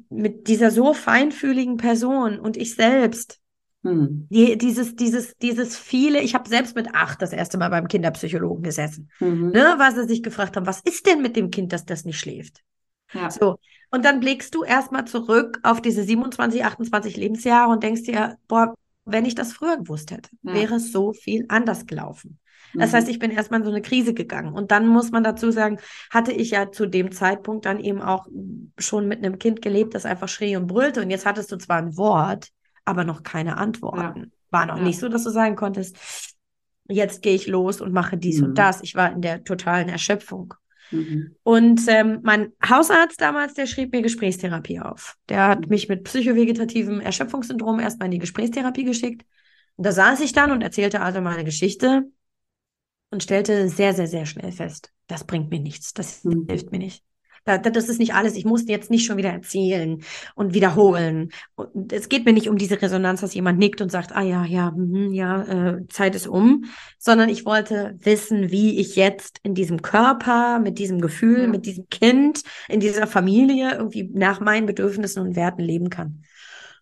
[0.09, 3.39] mit dieser so feinfühligen Person und ich selbst.
[3.83, 4.27] Mhm.
[4.31, 8.63] Die, dieses, dieses, dieses viele, ich habe selbst mit acht das erste Mal beim Kinderpsychologen
[8.63, 9.51] gesessen, mhm.
[9.51, 12.19] ne, weil sie sich gefragt haben, was ist denn mit dem Kind, dass das nicht
[12.19, 12.63] schläft?
[13.13, 13.29] Ja.
[13.29, 13.59] So.
[13.91, 18.73] Und dann blickst du erstmal zurück auf diese 27, 28 Lebensjahre und denkst dir, boah,
[19.05, 20.53] wenn ich das früher gewusst hätte, ja.
[20.55, 22.39] wäre es so viel anders gelaufen.
[22.73, 23.11] Das heißt, mhm.
[23.11, 24.53] ich bin erstmal in so eine Krise gegangen.
[24.53, 28.27] Und dann muss man dazu sagen, hatte ich ja zu dem Zeitpunkt dann eben auch
[28.77, 31.01] schon mit einem Kind gelebt, das einfach schrie und brüllte.
[31.01, 32.49] Und jetzt hattest du zwar ein Wort,
[32.85, 34.19] aber noch keine Antworten.
[34.19, 34.25] Ja.
[34.49, 34.83] War noch ja.
[34.83, 35.97] nicht so, dass du sagen konntest,
[36.89, 38.47] jetzt gehe ich los und mache dies mhm.
[38.47, 38.81] und das.
[38.81, 40.53] Ich war in der totalen Erschöpfung.
[40.91, 41.35] Mhm.
[41.43, 45.15] Und ähm, mein Hausarzt damals, der schrieb mir Gesprächstherapie auf.
[45.29, 45.69] Der hat mhm.
[45.69, 49.25] mich mit psychovegetativem Erschöpfungssyndrom erstmal in die Gesprächstherapie geschickt.
[49.75, 52.05] Und da saß ich dann und erzählte also meine Geschichte
[53.09, 56.45] und stellte sehr, sehr, sehr schnell fest, das bringt mir nichts, das mhm.
[56.47, 57.03] hilft mir nicht.
[57.47, 58.35] Das ist nicht alles.
[58.35, 60.03] Ich muss jetzt nicht schon wieder erzählen
[60.35, 61.29] und wiederholen.
[61.55, 64.43] Und es geht mir nicht um diese Resonanz, dass jemand nickt und sagt, ah ja,
[64.43, 66.65] ja, mh, ja, äh, Zeit ist um,
[66.99, 71.47] sondern ich wollte wissen, wie ich jetzt in diesem Körper, mit diesem Gefühl, ja.
[71.47, 76.23] mit diesem Kind, in dieser Familie irgendwie nach meinen Bedürfnissen und Werten leben kann.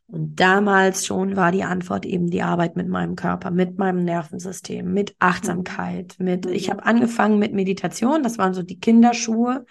[0.08, 4.94] Und damals schon war die Antwort eben die Arbeit mit meinem Körper, mit meinem Nervensystem,
[4.94, 6.72] mit Achtsamkeit, mit, ich mhm.
[6.74, 9.66] habe angefangen mit Meditation, das waren so die Kinderschuhe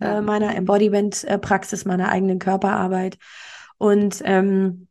[0.00, 3.16] äh, meiner Embodiment-Praxis, meiner eigenen Körperarbeit.
[3.78, 4.88] Und ähm,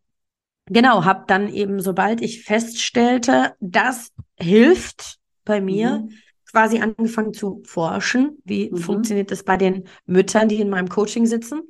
[0.65, 6.09] genau, habe dann eben, sobald ich feststellte, das hilft bei mir, mhm.
[6.49, 8.37] quasi angefangen zu forschen.
[8.45, 8.77] Wie mhm.
[8.77, 11.63] funktioniert das bei den Müttern, die in meinem Coaching sitzen?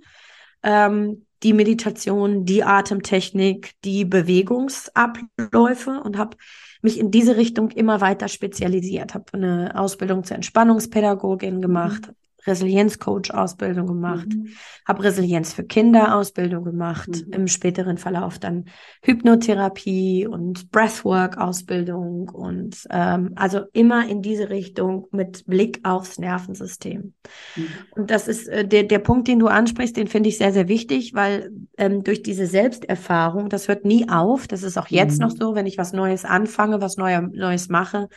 [0.61, 6.37] Ähm, die Meditation, die Atemtechnik, die Bewegungsabläufe und habe
[6.81, 9.13] mich in diese Richtung immer weiter spezialisiert.
[9.13, 12.15] Habe eine Ausbildung zur Entspannungspädagogin gemacht, mhm.
[12.45, 14.49] Resilienzcoach-Ausbildung gemacht, mhm.
[14.87, 17.33] habe Resilienz für Kinder-Ausbildung gemacht, mhm.
[17.33, 18.65] im späteren Verlauf dann
[19.03, 27.13] Hypnotherapie und Breathwork-Ausbildung und ähm, also immer in diese Richtung mit Blick aufs Nervensystem.
[27.55, 27.67] Mhm.
[27.91, 30.67] Und das ist äh, der, der Punkt, den du ansprichst, den finde ich sehr, sehr
[30.67, 35.33] wichtig, weil ähm, durch diese Selbsterfahrung, das hört nie auf, das ist auch jetzt noch
[35.33, 35.37] mhm.
[35.37, 38.07] so, wenn ich was Neues anfange, was Neues mache,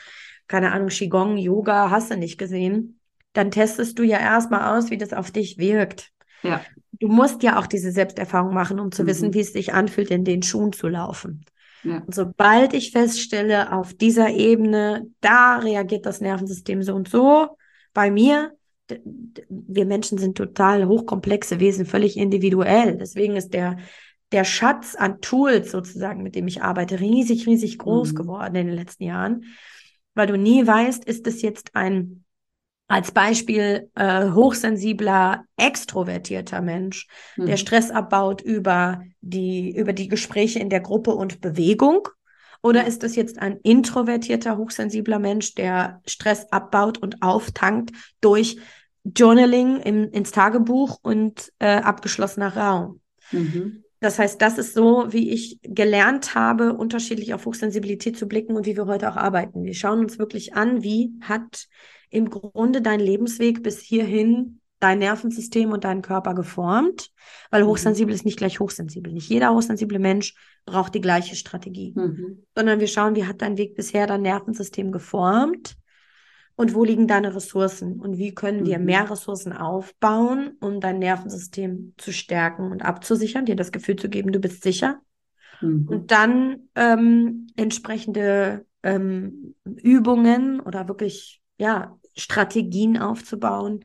[0.47, 2.98] keine Ahnung, Qigong, Yoga, hast du nicht gesehen
[3.33, 6.11] dann testest du ja erstmal aus, wie das auf dich wirkt.
[6.43, 6.61] Ja.
[6.93, 9.07] Du musst ja auch diese Selbsterfahrung machen, um zu mhm.
[9.09, 11.45] wissen, wie es sich anfühlt, in den Schuhen zu laufen.
[11.85, 11.99] Ja.
[11.99, 17.57] Und sobald ich feststelle, auf dieser Ebene, da reagiert das Nervensystem so und so,
[17.95, 18.53] bei mir,
[19.49, 22.97] wir Menschen sind total hochkomplexe Wesen, völlig individuell.
[22.97, 23.77] Deswegen ist der,
[24.33, 28.17] der Schatz an Tools sozusagen, mit dem ich arbeite, riesig, riesig groß mhm.
[28.17, 29.45] geworden in den letzten Jahren,
[30.15, 32.25] weil du nie weißt, ist es jetzt ein
[32.89, 37.47] als Beispiel äh, hochsensibler, extrovertierter Mensch, mhm.
[37.47, 42.09] der Stress abbaut über die, über die Gespräche in der Gruppe und Bewegung.
[42.63, 48.59] Oder ist es jetzt ein introvertierter, hochsensibler Mensch, der Stress abbaut und auftankt durch
[49.05, 53.01] Journaling im, ins Tagebuch und äh, abgeschlossener Raum?
[53.31, 53.85] Mhm.
[54.01, 58.65] Das heißt, das ist so, wie ich gelernt habe, unterschiedlich auf Hochsensibilität zu blicken und
[58.65, 59.65] wie wir heute auch arbeiten.
[59.65, 61.67] Wir schauen uns wirklich an, wie hat
[62.11, 67.11] im Grunde dein Lebensweg bis hierhin dein Nervensystem und deinen Körper geformt,
[67.51, 67.69] weil mhm.
[67.69, 69.13] hochsensibel ist nicht gleich hochsensibel.
[69.13, 70.35] Nicht jeder hochsensible Mensch
[70.67, 72.45] braucht die gleiche Strategie, mhm.
[72.55, 75.77] sondern wir schauen, wie hat dein Weg bisher dein Nervensystem geformt
[76.55, 78.85] und wo liegen deine Ressourcen und wie können wir mhm.
[78.85, 84.33] mehr Ressourcen aufbauen, um dein Nervensystem zu stärken und abzusichern, dir das Gefühl zu geben,
[84.33, 85.01] du bist sicher.
[85.61, 85.89] Mhm.
[85.89, 93.85] Und dann ähm, entsprechende ähm, Übungen oder wirklich ja Strategien aufzubauen,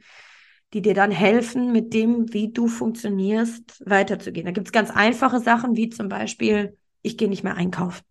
[0.73, 4.45] die dir dann helfen, mit dem, wie du funktionierst, weiterzugehen.
[4.45, 8.03] Da gibt es ganz einfache Sachen, wie zum Beispiel, ich gehe nicht mehr einkaufen.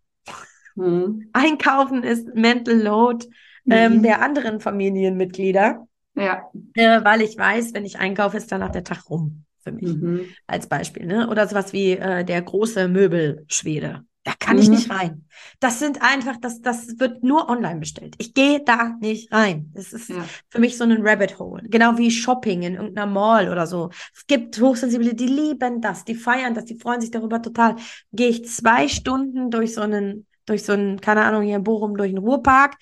[0.77, 1.29] Mhm.
[1.33, 3.27] Einkaufen ist Mental Load
[3.69, 4.03] ähm, mhm.
[4.03, 5.87] der anderen Familienmitglieder.
[6.15, 6.51] Ja.
[6.75, 9.95] Äh, weil ich weiß, wenn ich einkaufe, ist danach der Tag rum für mich.
[9.95, 10.27] Mhm.
[10.47, 11.07] Als Beispiel.
[11.07, 11.29] Ne?
[11.29, 14.05] Oder sowas wie äh, der große Möbelschwede.
[14.25, 14.63] Da kann mhm.
[14.63, 15.25] ich nicht rein.
[15.59, 18.15] Das sind einfach, das, das wird nur online bestellt.
[18.19, 19.71] Ich gehe da nicht rein.
[19.75, 20.25] Das ist ja.
[20.49, 21.65] für mich so ein Rabbit Hole.
[21.69, 23.91] Genau wie Shopping in irgendeiner Mall oder so.
[24.15, 27.77] Es gibt Hochsensible, die lieben das, die feiern das, die freuen sich darüber total.
[28.13, 31.97] Gehe ich zwei Stunden durch so einen, durch so einen, keine Ahnung, hier in Bochum,
[31.97, 32.77] durch den Ruhrpark,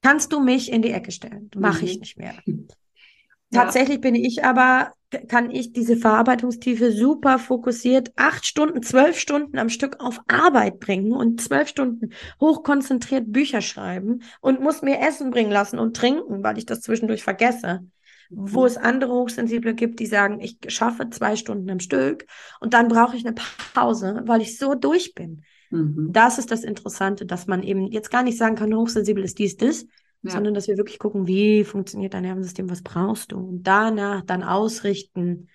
[0.00, 1.50] kannst du mich in die Ecke stellen.
[1.54, 1.88] Mache mhm.
[1.88, 2.34] ich nicht mehr.
[2.46, 2.54] Ja.
[3.52, 4.92] Tatsächlich bin ich aber,
[5.28, 11.12] kann ich diese Verarbeitungstiefe super fokussiert acht Stunden, zwölf Stunden am Stück auf Arbeit bringen
[11.12, 16.58] und zwölf Stunden hochkonzentriert Bücher schreiben und muss mir Essen bringen lassen und trinken, weil
[16.58, 17.80] ich das zwischendurch vergesse.
[18.30, 18.54] Mhm.
[18.54, 22.26] Wo es andere Hochsensible gibt, die sagen, ich schaffe zwei Stunden am Stück
[22.60, 23.34] und dann brauche ich eine
[23.74, 25.42] Pause, weil ich so durch bin.
[25.70, 26.08] Mhm.
[26.12, 29.56] Das ist das Interessante, dass man eben jetzt gar nicht sagen kann, hochsensibel ist dies,
[29.56, 29.86] das,
[30.22, 30.30] ja.
[30.30, 34.42] sondern dass wir wirklich gucken, wie funktioniert dein Nervensystem, was brauchst du und danach dann
[34.42, 35.48] ausrichten,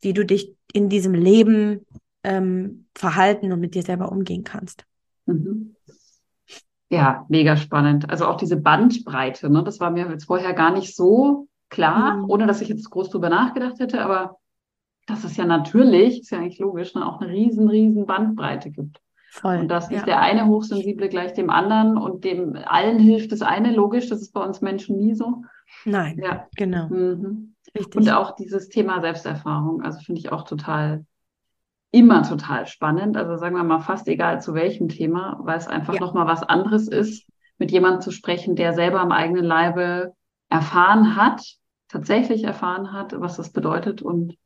[0.00, 1.86] wie du dich in diesem Leben
[2.22, 4.84] ähm, verhalten und mit dir selber umgehen kannst.
[5.26, 5.74] Mhm.
[6.90, 8.10] Ja, mega spannend.
[8.10, 12.24] Also auch diese Bandbreite, ne, das war mir jetzt vorher gar nicht so klar, mhm.
[12.28, 14.38] ohne dass ich jetzt groß drüber nachgedacht hätte, aber
[15.06, 19.00] dass es ja natürlich, ist ja eigentlich logisch, ne, auch eine riesen, riesen Bandbreite gibt.
[19.32, 20.06] Voll, und dass nicht ja.
[20.06, 24.32] der eine Hochsensible gleich dem anderen und dem allen hilft das eine, logisch, das ist
[24.32, 25.44] bei uns Menschen nie so.
[25.84, 26.48] Nein, ja.
[26.56, 26.88] genau.
[26.88, 27.54] Mhm.
[27.94, 31.06] Und auch dieses Thema Selbsterfahrung, also finde ich auch total,
[31.92, 33.16] immer total spannend.
[33.16, 36.00] Also sagen wir mal fast egal zu welchem Thema, weil es einfach ja.
[36.00, 40.12] nochmal was anderes ist, mit jemandem zu sprechen, der selber am eigenen Leibe
[40.48, 41.40] erfahren hat,
[41.86, 44.36] tatsächlich erfahren hat, was das bedeutet und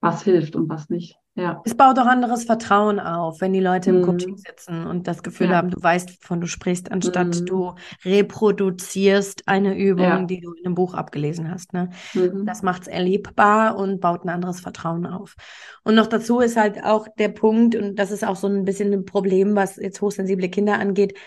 [0.00, 1.16] was hilft und was nicht.
[1.36, 1.60] Ja.
[1.66, 4.04] Es baut auch anderes Vertrauen auf, wenn die Leute im mhm.
[4.04, 5.56] Coaching sitzen und das Gefühl ja.
[5.56, 7.46] haben, du weißt, wovon du sprichst, anstatt mhm.
[7.46, 7.74] du
[8.06, 10.22] reproduzierst eine Übung, ja.
[10.22, 11.74] die du in einem Buch abgelesen hast.
[11.74, 11.90] Ne?
[12.14, 12.46] Mhm.
[12.46, 15.36] Das macht es erlebbar und baut ein anderes Vertrauen auf.
[15.84, 18.94] Und noch dazu ist halt auch der Punkt, und das ist auch so ein bisschen
[18.94, 21.18] ein Problem, was jetzt hochsensible Kinder angeht,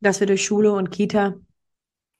[0.00, 1.34] dass wir durch Schule und Kita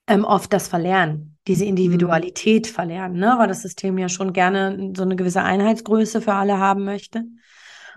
[0.06, 1.70] ähm, oft das verlernen, diese mhm.
[1.70, 3.34] Individualität verlernen, ne?
[3.38, 7.24] weil das System ja schon gerne so eine gewisse Einheitsgröße für alle haben möchte.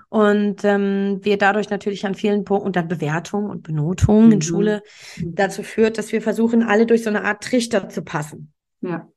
[0.09, 4.31] Und ähm, wir dadurch natürlich an vielen Punkten dann Bewertung und Benotung mhm.
[4.31, 4.81] in Schule
[5.17, 5.35] mhm.
[5.35, 8.51] dazu führt, dass wir versuchen, alle durch so eine Art Trichter zu passen.
[8.81, 9.07] Ja.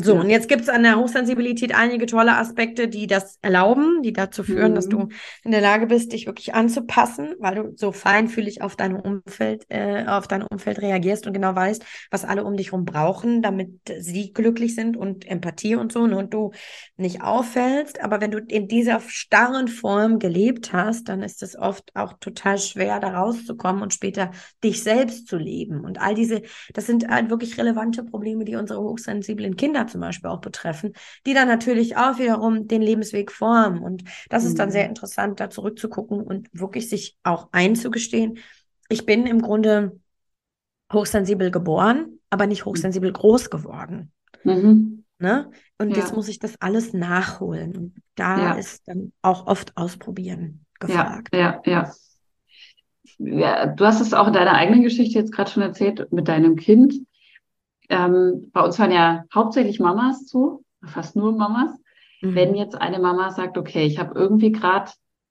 [0.00, 0.20] So, ja.
[0.20, 4.42] und jetzt gibt es an der Hochsensibilität einige tolle Aspekte, die das erlauben, die dazu
[4.42, 4.74] führen, mhm.
[4.76, 5.12] dass du mhm.
[5.44, 10.06] in der Lage bist, dich wirklich anzupassen, weil du so feinfühlig auf dein Umfeld, äh,
[10.06, 14.32] auf dein Umfeld reagierst und genau weißt, was alle um dich herum brauchen, damit sie
[14.32, 16.52] glücklich sind und Empathie und so, ne, und du
[16.96, 18.02] nicht auffällst.
[18.02, 22.58] Aber wenn du in dieser starren Form gelebt hast, dann ist es oft auch total
[22.58, 24.30] schwer, da rauszukommen und später
[24.64, 25.84] dich selbst zu leben.
[25.84, 30.00] Und all diese, das sind halt wirklich relevante Probleme, die unsere hochsensiblen Kinder Kinder zum
[30.00, 30.92] Beispiel auch betreffen,
[31.26, 33.82] die dann natürlich auch wiederum den Lebensweg formen.
[33.82, 34.48] Und das mhm.
[34.48, 34.90] ist dann sehr mhm.
[34.90, 38.38] interessant, da zurückzugucken und wirklich sich auch einzugestehen.
[38.88, 39.98] Ich bin im Grunde
[40.92, 44.12] hochsensibel geboren, aber nicht hochsensibel groß geworden.
[44.44, 45.04] Mhm.
[45.18, 45.50] Ne?
[45.78, 45.98] Und ja.
[45.98, 47.76] jetzt muss ich das alles nachholen.
[47.76, 48.52] Und da ja.
[48.54, 51.34] ist dann auch oft ausprobieren gefragt.
[51.34, 51.92] Ja, ja, ja.
[53.18, 56.56] Ja, du hast es auch in deiner eigenen Geschichte jetzt gerade schon erzählt mit deinem
[56.56, 56.94] Kind
[57.88, 61.70] ähm, bei uns hören ja hauptsächlich Mamas zu, fast nur Mamas.
[62.20, 62.34] Mhm.
[62.34, 64.90] Wenn jetzt eine Mama sagt, okay, ich habe irgendwie gerade,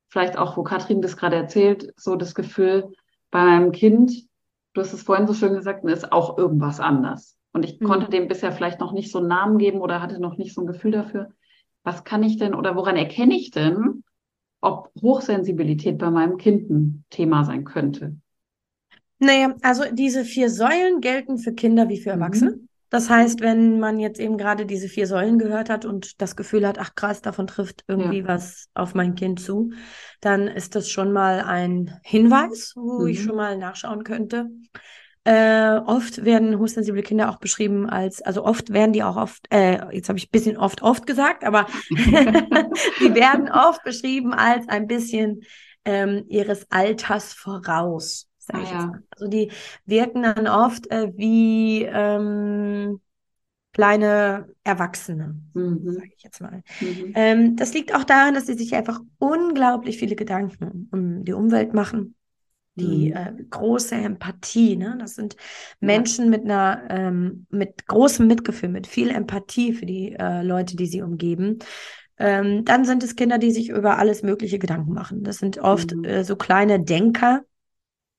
[0.10, 2.94] vielleicht auch, wo Katrin das gerade erzählt, so das Gefühl,
[3.32, 4.12] bei meinem Kind,
[4.74, 7.38] du hast es vorhin so schön gesagt, ist auch irgendwas anders.
[7.54, 7.86] Und ich mhm.
[7.86, 10.62] konnte dem bisher vielleicht noch nicht so einen Namen geben oder hatte noch nicht so
[10.62, 11.30] ein Gefühl dafür.
[11.84, 14.04] Was kann ich denn oder woran erkenne ich denn,
[14.62, 18.18] ob Hochsensibilität bei meinem Kind ein Thema sein könnte?
[19.21, 22.21] Naja, also diese vier Säulen gelten für Kinder wie für mhm.
[22.21, 22.51] Erwachsene.
[22.51, 22.67] Mhm.
[22.89, 26.67] Das heißt, wenn man jetzt eben gerade diese vier Säulen gehört hat und das Gefühl
[26.67, 28.27] hat, ach krass, davon trifft irgendwie ja.
[28.27, 29.71] was auf mein Kind zu,
[30.19, 33.07] dann ist das schon mal ein Hinweis, wo mhm.
[33.07, 34.49] ich schon mal nachschauen könnte.
[35.23, 39.93] Äh, oft werden hochsensible Kinder auch beschrieben als, also oft werden die auch oft, äh,
[39.95, 44.88] jetzt habe ich ein bisschen oft, oft gesagt, aber die werden oft beschrieben als ein
[44.88, 45.43] bisschen
[45.86, 48.31] ähm, ihres Alters voraus.
[48.43, 48.91] Sag ich ja.
[49.12, 49.51] Also die
[49.86, 52.99] wirken dann oft äh, wie ähm,
[53.71, 55.93] kleine Erwachsene, mhm.
[55.93, 56.63] sage ich jetzt mal.
[56.80, 57.13] Mhm.
[57.15, 61.73] Ähm, das liegt auch daran, dass sie sich einfach unglaublich viele Gedanken um die Umwelt
[61.73, 62.15] machen.
[62.75, 63.15] Die mhm.
[63.15, 64.95] äh, große Empathie, ne?
[64.97, 65.36] Das sind
[65.80, 66.32] Menschen ja.
[66.32, 71.01] mit einer, ähm, mit großem Mitgefühl, mit viel Empathie für die äh, Leute, die sie
[71.01, 71.60] umgeben.
[72.17, 75.23] Ähm, dann sind es Kinder, die sich über alles Mögliche Gedanken machen.
[75.23, 76.06] Das sind oft mhm.
[76.06, 77.41] äh, so kleine Denker,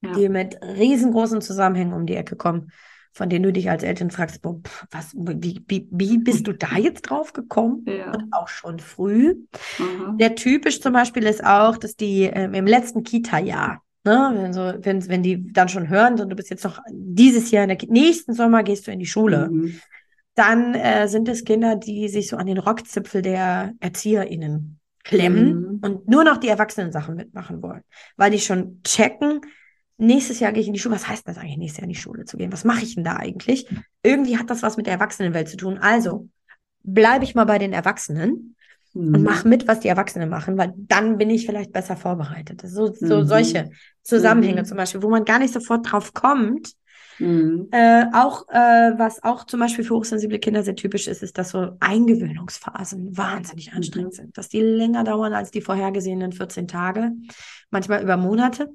[0.03, 0.13] ja.
[0.13, 2.71] die mit riesengroßen Zusammenhängen um die Ecke kommen,
[3.13, 4.61] von denen du dich als Eltern fragst, boah,
[4.91, 7.85] was, wie, wie, wie bist du da jetzt drauf gekommen?
[7.87, 8.13] Ja.
[8.13, 9.35] Und auch schon früh.
[9.79, 10.19] Mhm.
[10.19, 14.73] Der typisch zum Beispiel ist auch, dass die ähm, im letzten Kita-Jahr, Ne, wenn, so,
[14.81, 17.89] wenn, wenn die dann schon hören, so, du bist jetzt noch dieses Jahr, in der
[17.89, 19.79] nächsten Sommer gehst du in die Schule, mhm.
[20.35, 25.81] dann äh, sind es Kinder, die sich so an den Rockzipfel der ErzieherInnen klemmen mhm.
[25.83, 27.83] und nur noch die Erwachsenen-Sachen mitmachen wollen,
[28.17, 29.41] weil die schon checken,
[30.03, 30.95] nächstes Jahr gehe ich in die Schule.
[30.95, 32.53] Was heißt das eigentlich, nächstes Jahr in die Schule zu gehen?
[32.53, 33.67] Was mache ich denn da eigentlich?
[34.03, 35.79] Irgendwie hat das was mit der Erwachsenenwelt zu tun.
[35.79, 36.29] Also
[36.83, 38.57] bleibe ich mal bei den Erwachsenen
[38.95, 39.15] mhm.
[39.15, 42.63] und mache mit, was die Erwachsenen machen, weil dann bin ich vielleicht besser vorbereitet.
[42.65, 43.27] So, so mhm.
[43.27, 43.71] solche
[44.03, 44.67] Zusammenhänge mhm.
[44.67, 46.73] zum Beispiel, wo man gar nicht sofort drauf kommt.
[47.19, 47.69] Mhm.
[47.71, 51.51] Äh, auch, äh, was auch zum Beispiel für hochsensible Kinder sehr typisch ist, ist, dass
[51.51, 54.17] so Eingewöhnungsphasen wahnsinnig anstrengend mhm.
[54.17, 57.13] sind, dass die länger dauern als die vorhergesehenen 14 Tage,
[57.71, 58.71] manchmal über Monate.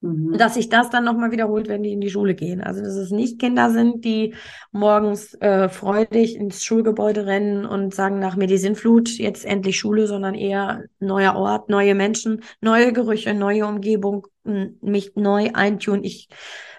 [0.00, 0.38] Mhm.
[0.38, 2.60] Dass sich das dann nochmal wiederholt, wenn die in die Schule gehen.
[2.60, 4.34] Also, dass es nicht Kinder sind, die
[4.70, 10.06] morgens äh, freudig ins Schulgebäude rennen und sagen nach mir die Sinnflut, jetzt endlich Schule,
[10.06, 16.04] sondern eher neuer Ort, neue Menschen, neue Gerüche, neue Umgebung, mich neu eintun.
[16.04, 16.28] Ich,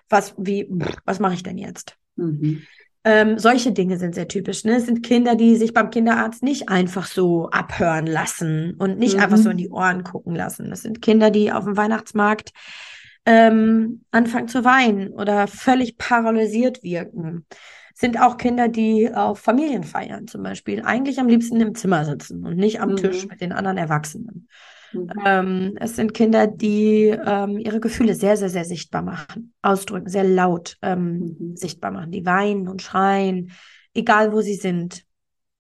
[0.08, 0.68] was, wie,
[1.04, 1.98] was mache ich denn jetzt?
[2.16, 2.62] Mhm.
[3.04, 4.66] Ähm, solche Dinge sind sehr typisch.
[4.66, 4.76] Ne?
[4.76, 9.24] Es sind Kinder, die sich beim Kinderarzt nicht einfach so abhören lassen und nicht mhm.
[9.24, 10.70] einfach so in die Ohren gucken lassen.
[10.70, 12.52] Das sind Kinder, die auf dem Weihnachtsmarkt
[13.30, 17.46] ähm, anfangen zu weinen oder völlig paralysiert wirken.
[17.94, 22.56] Sind auch Kinder, die auf Familienfeiern zum Beispiel eigentlich am liebsten im Zimmer sitzen und
[22.56, 22.96] nicht am mhm.
[22.96, 24.48] Tisch mit den anderen Erwachsenen.
[24.94, 25.10] Mhm.
[25.24, 30.24] Ähm, es sind Kinder, die ähm, ihre Gefühle sehr, sehr, sehr sichtbar machen, ausdrücken, sehr
[30.24, 31.56] laut ähm, mhm.
[31.56, 32.12] sichtbar machen.
[32.12, 33.52] Die weinen und schreien,
[33.94, 35.04] egal wo sie sind.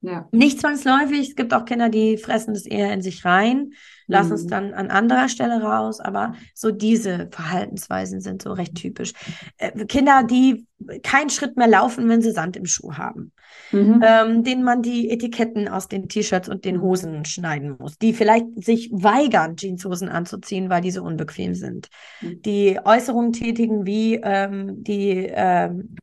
[0.01, 0.27] Ja.
[0.31, 1.29] Nicht zwangsläufig.
[1.29, 3.73] Es gibt auch Kinder, die fressen das eher in sich rein
[4.09, 4.49] lassen es mhm.
[4.49, 9.13] dann an anderer Stelle raus, aber so diese Verhaltensweisen sind so recht typisch.
[9.57, 10.67] Äh, Kinder, die
[11.03, 13.31] keinen Schritt mehr laufen, wenn sie Sand im Schuh haben,
[13.71, 14.03] mhm.
[14.05, 18.45] ähm, denen man die Etiketten aus den T-Shirts und den Hosen schneiden muss, die vielleicht
[18.63, 21.89] sich weigern, Jeanshosen anzuziehen, weil die so unbequem sind,
[22.21, 22.41] mhm.
[22.41, 25.95] die Äußerungen tätigen wie ähm, die ähm,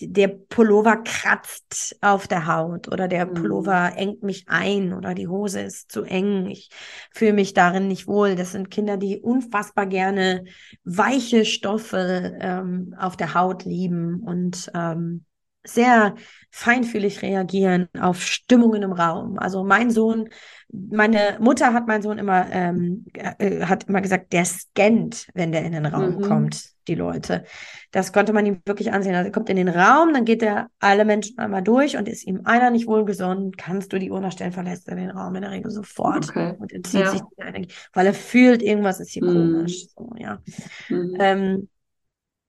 [0.00, 3.34] der Pullover kratzt auf der Haut oder der mhm.
[3.34, 6.46] Pullover engt mich ein oder die Hose ist zu eng.
[6.46, 6.68] Ich
[7.14, 8.34] fühle mich darin nicht wohl.
[8.34, 10.44] Das sind Kinder, die unfassbar gerne
[10.84, 15.24] weiche Stoffe ähm, auf der Haut lieben und ähm,
[15.66, 16.14] sehr
[16.50, 19.38] feinfühlig reagieren auf Stimmungen im Raum.
[19.38, 20.28] Also mein Sohn,
[20.70, 25.64] meine Mutter hat mein Sohn immer, ähm, äh, hat immer gesagt, der scannt, wenn der
[25.64, 26.22] in den Raum mhm.
[26.22, 27.44] kommt, die Leute.
[27.90, 29.14] Das konnte man ihm wirklich ansehen.
[29.14, 32.26] Also er kommt in den Raum, dann geht er alle Menschen einmal durch und ist
[32.26, 35.50] ihm einer nicht wohlgesonnen, kannst du die Uhr stellen, verlässt er den Raum in der
[35.50, 36.54] Regel sofort okay.
[36.58, 37.10] und entzieht ja.
[37.10, 39.52] sich die Energie, weil er fühlt, irgendwas ist hier mhm.
[39.52, 39.86] komisch.
[39.88, 40.40] So, ja.
[40.88, 41.16] Mhm.
[41.18, 41.68] Ähm,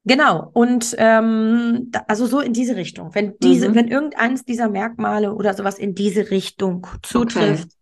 [0.08, 3.14] Genau, und ähm, also so in diese Richtung.
[3.14, 3.76] Wenn diese, mhm.
[3.76, 7.74] wenn irgendeines dieser Merkmale oder sowas in diese Richtung zutrifft, okay.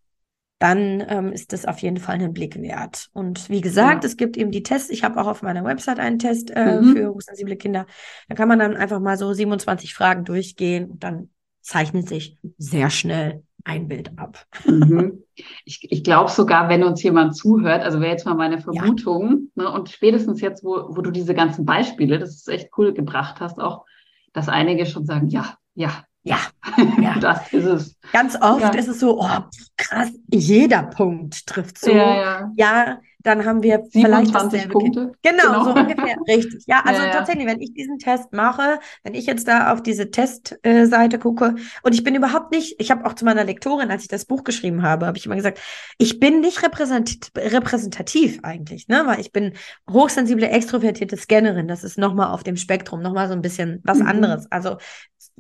[0.58, 3.10] dann ähm, ist das auf jeden Fall einen Blick wert.
[3.14, 4.08] Und wie gesagt, ja.
[4.08, 4.90] es gibt eben die Tests.
[4.90, 6.96] Ich habe auch auf meiner Website einen Test äh, mhm.
[6.96, 7.86] für hochsensible Kinder.
[8.28, 11.30] Da kann man dann einfach mal so 27 Fragen durchgehen und dann
[11.62, 14.46] zeichnet sich sehr schnell ein Bild ab.
[14.66, 15.24] Mhm.
[15.66, 19.64] Ich, ich glaube sogar, wenn uns jemand zuhört, also wäre jetzt mal meine Vermutung, ja.
[19.64, 23.42] ne, und spätestens jetzt, wo, wo du diese ganzen Beispiele, das ist echt cool gebracht
[23.42, 23.86] hast, auch,
[24.34, 26.40] dass einige schon sagen, ja, ja, ja,
[27.02, 27.20] ja.
[27.20, 27.96] das ist es.
[28.12, 28.70] Ganz oft ja.
[28.80, 29.40] ist es so, oh,
[29.78, 31.92] krass, jeder Punkt trifft so.
[31.92, 32.52] Ja, ja.
[32.58, 35.00] ja dann haben wir 27 vielleicht dasselbe Punkte.
[35.06, 35.18] Kind.
[35.24, 36.16] Genau, genau, so ungefähr.
[36.28, 36.64] Richtig.
[36.68, 41.18] Ja, also tatsächlich, wenn ich diesen Test mache, wenn ich jetzt da auf diese Testseite
[41.18, 44.26] gucke und ich bin überhaupt nicht, ich habe auch zu meiner Lektorin, als ich das
[44.26, 45.60] Buch geschrieben habe, habe ich immer gesagt,
[45.98, 49.54] ich bin nicht repräsentativ, repräsentativ eigentlich, ne, weil ich bin
[49.90, 51.68] hochsensible, extrovertierte Scannerin.
[51.68, 54.08] Das ist nochmal auf dem Spektrum, nochmal so ein bisschen was mhm.
[54.08, 54.52] anderes.
[54.52, 54.78] Also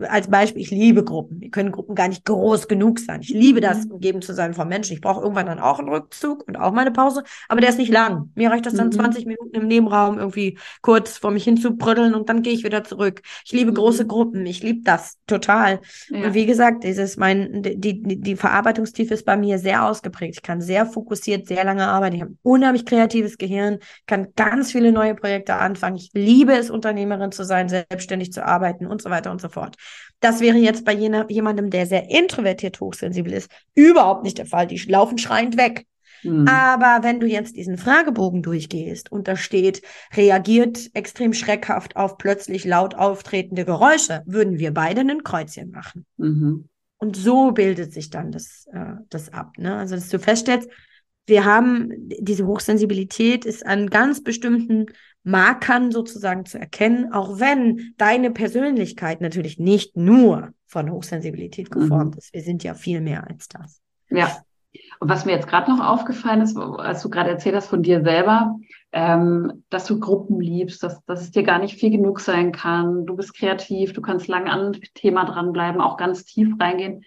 [0.01, 1.39] als Beispiel, ich liebe Gruppen.
[1.39, 3.21] Wir können Gruppen gar nicht groß genug sein.
[3.21, 3.91] Ich liebe das, mhm.
[3.91, 4.93] umgeben zu sein von Menschen.
[4.93, 7.91] Ich brauche irgendwann dann auch einen Rückzug und auch meine Pause, aber der ist nicht
[7.91, 8.31] lang.
[8.35, 8.93] Mir reicht das dann mhm.
[8.93, 12.63] 20 Minuten im Nebenraum irgendwie kurz vor mich hin zu brüddeln und dann gehe ich
[12.63, 13.21] wieder zurück.
[13.45, 13.75] Ich liebe mhm.
[13.75, 14.45] große Gruppen.
[14.45, 15.79] Ich liebe das total.
[16.09, 16.25] Ja.
[16.25, 20.35] Und wie gesagt, dieses mein, die, die, die Verarbeitungstiefe ist bei mir sehr ausgeprägt.
[20.35, 22.17] Ich kann sehr fokussiert, sehr lange arbeiten.
[22.17, 25.95] Ich habe ein unheimlich kreatives Gehirn, kann ganz viele neue Projekte anfangen.
[25.95, 29.77] Ich liebe es, Unternehmerin zu sein, selbstständig zu arbeiten und so weiter und so fort.
[30.19, 34.67] Das wäre jetzt bei jener, jemandem, der sehr introvertiert hochsensibel ist, überhaupt nicht der Fall.
[34.67, 35.86] Die laufen schreiend weg.
[36.23, 36.47] Mhm.
[36.47, 39.81] Aber wenn du jetzt diesen Fragebogen durchgehst und da steht,
[40.15, 46.05] reagiert extrem schreckhaft auf plötzlich laut auftretende Geräusche, würden wir beide ein Kreuzchen machen.
[46.17, 46.69] Mhm.
[46.97, 49.57] Und so bildet sich dann das, äh, das ab.
[49.57, 49.75] Ne?
[49.75, 50.69] Also, dass du feststellst,
[51.28, 54.88] wir haben diese Hochsensibilität ist an ganz bestimmten
[55.23, 62.19] Markern sozusagen zu erkennen, auch wenn deine Persönlichkeit natürlich nicht nur von Hochsensibilität geformt mhm.
[62.19, 62.34] ist.
[62.34, 63.82] Wir sind ja viel mehr als das.
[64.09, 64.30] Ja.
[64.99, 68.03] Und was mir jetzt gerade noch aufgefallen ist, als du gerade erzählt hast von dir
[68.03, 68.55] selber,
[68.91, 73.05] ähm, dass du Gruppen liebst, dass, dass es dir gar nicht viel genug sein kann.
[73.05, 77.03] Du bist kreativ, du kannst lange an dem Thema dranbleiben, auch ganz tief reingehen.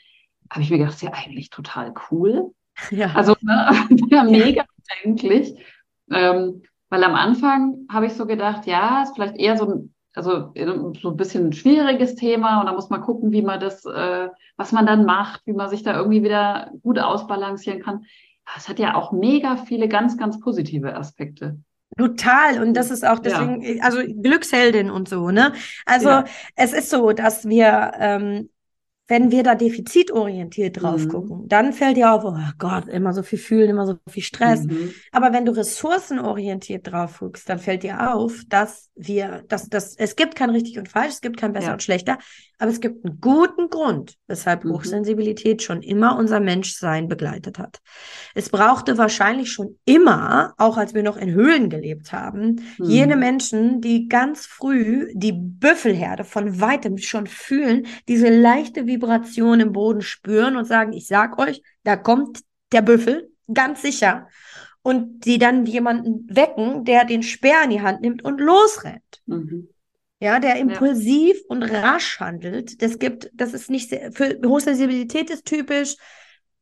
[0.51, 2.53] Habe ich mir gedacht, ist ja eigentlich total cool.
[2.91, 3.13] Ja.
[3.15, 3.71] Also ne,
[4.31, 4.65] mega
[5.03, 5.55] bedenklich.
[6.11, 10.53] Ähm, weil am Anfang habe ich so gedacht, ja, ist vielleicht eher so ein, also
[11.01, 14.29] so ein bisschen ein schwieriges Thema und da muss man gucken, wie man das, äh,
[14.57, 18.05] was man dann macht, wie man sich da irgendwie wieder gut ausbalancieren kann.
[18.57, 21.59] Es hat ja auch mega viele ganz, ganz positive Aspekte.
[21.97, 22.63] Total.
[22.63, 23.83] Und das ist auch deswegen, ja.
[23.83, 25.53] also Glücksheldin und so, ne?
[25.85, 26.25] Also ja.
[26.55, 28.49] es ist so, dass wir ähm,
[29.09, 31.09] wenn wir da defizitorientiert drauf mhm.
[31.09, 34.65] gucken, dann fällt dir auf, oh Gott, immer so viel fühlen, immer so viel Stress.
[34.65, 34.93] Mhm.
[35.13, 40.15] Aber wenn du ressourcenorientiert drauf guckst, dann fällt dir auf, dass wir, dass, dass es
[40.15, 41.73] gibt kein richtig und falsch, es gibt kein besser ja.
[41.73, 42.19] und schlechter,
[42.59, 44.73] aber es gibt einen guten Grund, weshalb mhm.
[44.73, 47.81] Hochsensibilität schon immer unser Menschsein begleitet hat.
[48.35, 52.85] Es brauchte wahrscheinlich schon immer, auch als wir noch in Höhlen gelebt haben, mhm.
[52.85, 59.73] jene Menschen, die ganz früh die Büffelherde von weitem schon fühlen, diese leichte Vibration im
[59.73, 62.41] Boden spüren und sagen, ich sag euch, da kommt
[62.73, 64.29] der Büffel, ganz sicher.
[64.83, 69.23] Und die dann jemanden wecken, der den Speer in die Hand nimmt und losrennt.
[69.27, 69.69] Mhm
[70.21, 71.45] ja, der impulsiv ja.
[71.49, 72.83] und rasch handelt.
[72.83, 75.97] Das gibt, das ist nicht sehr, für Hochsensibilität ist typisch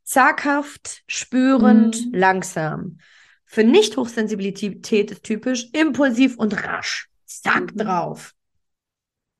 [0.04, 2.18] zaghaft, spürend, mhm.
[2.18, 2.98] langsam.
[3.44, 7.08] Für Nicht-Hochsensibilität ist typisch impulsiv und rasch.
[7.24, 7.78] Zack mhm.
[7.78, 8.35] drauf.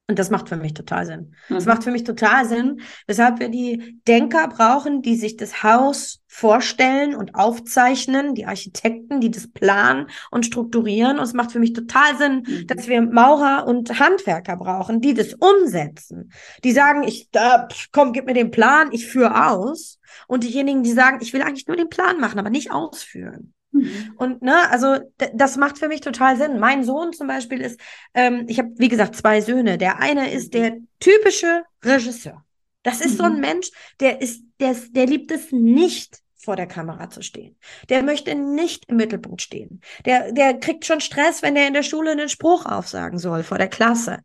[0.09, 1.35] Und das macht für mich total Sinn.
[1.49, 1.55] Mhm.
[1.55, 6.23] Das macht für mich total Sinn, weshalb wir die Denker brauchen, die sich das Haus
[6.29, 11.19] vorstellen und aufzeichnen, die Architekten, die das planen und strukturieren.
[11.19, 12.67] Und es macht für mich total Sinn, mhm.
[12.69, 16.31] dass wir Maurer und Handwerker brauchen, die das umsetzen.
[16.63, 17.59] Die sagen, ich, äh,
[17.91, 19.99] komm, gib mir den Plan, ich führe aus.
[20.29, 23.55] Und diejenigen, die sagen, ich will eigentlich nur den Plan machen, aber nicht ausführen.
[23.83, 24.15] Mhm.
[24.17, 24.99] Und ne, also
[25.35, 26.59] das macht für mich total Sinn.
[26.59, 27.81] Mein Sohn zum Beispiel ist,
[28.15, 29.79] ähm, ich habe wie gesagt zwei Söhne.
[29.79, 32.45] Der eine ist der typische Regisseur.
[32.83, 33.17] Das ist mhm.
[33.17, 33.41] so ein mhm.
[33.41, 33.71] Mensch,
[34.01, 37.57] der ist, der, der liebt es nicht vor der Kamera zu stehen.
[37.89, 39.81] Der möchte nicht im Mittelpunkt stehen.
[40.05, 43.59] Der, der kriegt schon Stress, wenn er in der Schule einen Spruch aufsagen soll vor
[43.59, 44.21] der Klasse.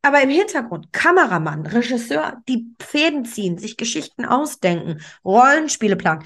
[0.00, 6.24] Aber im Hintergrund, Kameramann, Regisseur, die Fäden ziehen, sich Geschichten ausdenken, Rollenspiele planen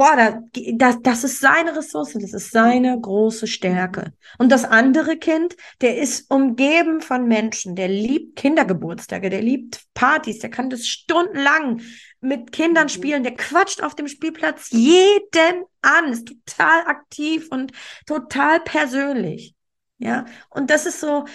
[0.00, 0.40] boah, da,
[0.76, 4.14] das, das ist seine Ressource, das ist seine große Stärke.
[4.38, 10.38] Und das andere Kind, der ist umgeben von Menschen, der liebt Kindergeburtstage, der liebt Partys,
[10.38, 11.82] der kann das stundenlang
[12.22, 12.88] mit Kindern mhm.
[12.88, 17.72] spielen, der quatscht auf dem Spielplatz jeden an, ist total aktiv und
[18.06, 19.54] total persönlich.
[19.98, 21.26] Ja, und das ist so,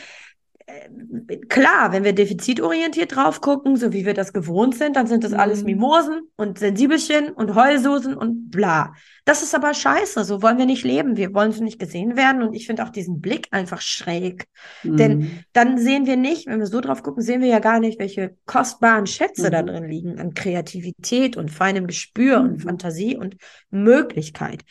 [1.50, 5.34] klar, wenn wir defizitorientiert drauf gucken, so wie wir das gewohnt sind, dann sind das
[5.34, 5.66] alles mhm.
[5.66, 8.94] Mimosen und Sensibelchen und Heulsoßen und bla.
[9.26, 11.18] Das ist aber scheiße, so wollen wir nicht leben.
[11.18, 14.46] Wir wollen so nicht gesehen werden und ich finde auch diesen Blick einfach schräg.
[14.84, 14.98] Mhm.
[14.98, 18.00] Denn dann sehen wir nicht, wenn wir so drauf gucken, sehen wir ja gar nicht,
[18.00, 19.52] welche kostbaren Schätze mhm.
[19.52, 22.60] da drin liegen an Kreativität und feinem Gespür und mhm.
[22.60, 23.38] Fantasie und
[23.70, 24.64] Möglichkeit.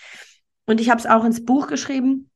[0.67, 2.31] Und ich habe es auch ins Buch geschrieben,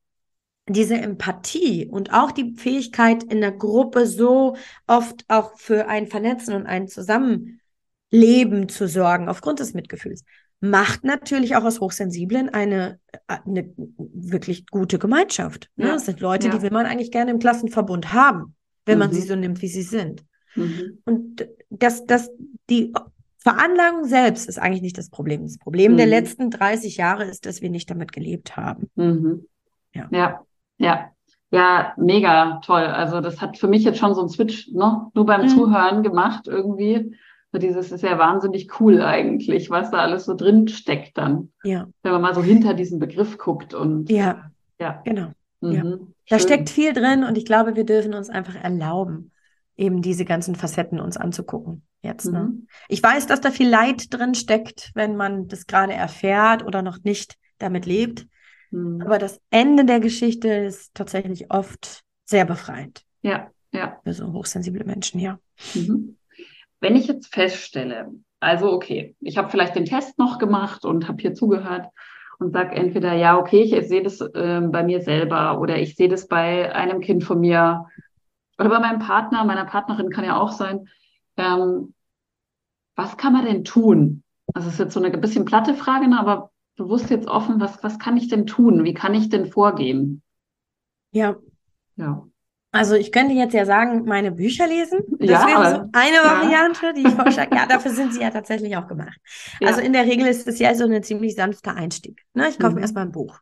[0.73, 4.55] diese Empathie und auch die Fähigkeit in der Gruppe so
[4.87, 10.23] oft auch für ein Vernetzen und ein Zusammenleben zu sorgen, aufgrund des Mitgefühls,
[10.61, 15.69] macht natürlich auch aus Hochsensiblen eine, äh, eine wirklich gute Gemeinschaft.
[15.75, 15.87] Ne?
[15.87, 15.93] Ja.
[15.93, 16.55] Das sind Leute, ja.
[16.55, 18.55] die will man eigentlich gerne im Klassenverbund haben,
[18.85, 18.99] wenn mhm.
[18.99, 19.25] man sie mhm.
[19.25, 20.25] so nimmt, wie sie sind.
[20.55, 20.99] Mhm.
[21.05, 22.29] Und das, das,
[22.69, 22.93] die
[23.37, 25.43] Veranlagung selbst ist eigentlich nicht das Problem.
[25.43, 25.97] Das Problem mhm.
[25.97, 28.89] der letzten 30 Jahre ist, dass wir nicht damit gelebt haben.
[28.95, 29.45] Mhm.
[29.93, 30.07] Ja.
[30.11, 30.45] ja,
[30.79, 31.11] ja.
[31.51, 32.83] Ja, mega toll.
[32.83, 35.07] Also das hat für mich jetzt schon so einen Switch ne?
[35.15, 35.47] nur beim mhm.
[35.47, 37.15] Zuhören gemacht irgendwie.
[37.51, 41.51] So dieses ist ja wahnsinnig cool eigentlich, was da alles so drin steckt dann.
[41.63, 41.87] Ja.
[42.03, 44.11] Wenn man mal so hinter diesen Begriff guckt und.
[44.11, 44.51] Ja.
[44.79, 45.01] Ja.
[45.03, 45.31] Genau.
[45.61, 45.73] Mhm.
[45.73, 45.83] Ja.
[46.29, 49.31] Da steckt viel drin und ich glaube, wir dürfen uns einfach erlauben,
[49.75, 52.31] eben diese ganzen Facetten uns anzugucken jetzt.
[52.31, 52.43] Ne?
[52.43, 52.67] Mhm.
[52.87, 56.99] Ich weiß, dass da viel Leid drin steckt, wenn man das gerade erfährt oder noch
[57.03, 58.27] nicht damit lebt.
[58.71, 59.01] Mhm.
[59.01, 63.03] Aber das Ende der Geschichte ist tatsächlich oft sehr befreiend.
[63.21, 63.99] Ja, ja.
[64.03, 65.39] Für so hochsensible Menschen, ja.
[65.73, 66.17] Mhm.
[66.79, 71.21] Wenn ich jetzt feststelle, also okay, ich habe vielleicht den Test noch gemacht und habe
[71.21, 71.87] hier zugehört
[72.39, 76.07] und sage entweder, ja, okay, ich sehe das äh, bei mir selber oder ich sehe
[76.07, 77.85] das bei einem Kind von mir
[78.57, 80.87] oder bei meinem Partner, meiner Partnerin kann ja auch sein.
[81.35, 81.93] Ähm,
[82.95, 84.23] was kann man denn tun?
[84.53, 87.83] Also es ist jetzt so eine bisschen platte Frage, ne, aber bewusst jetzt offen, was,
[87.83, 88.83] was kann ich denn tun?
[88.85, 90.23] Wie kann ich denn vorgehen?
[91.11, 91.35] Ja.
[91.97, 92.25] Ja.
[92.71, 94.99] Also ich könnte jetzt ja sagen, meine Bücher lesen.
[95.19, 96.93] Das ja, wäre so eine Variante, ja.
[96.93, 97.55] die ich vorschlage.
[97.55, 99.19] Ja, dafür sind sie ja tatsächlich auch gemacht.
[99.59, 99.67] Ja.
[99.67, 102.23] Also in der Regel ist es ja so ein ziemlich sanfter Einstieg.
[102.33, 102.47] Ne?
[102.47, 102.75] Ich kaufe mhm.
[102.75, 103.39] mir erstmal ein Buch.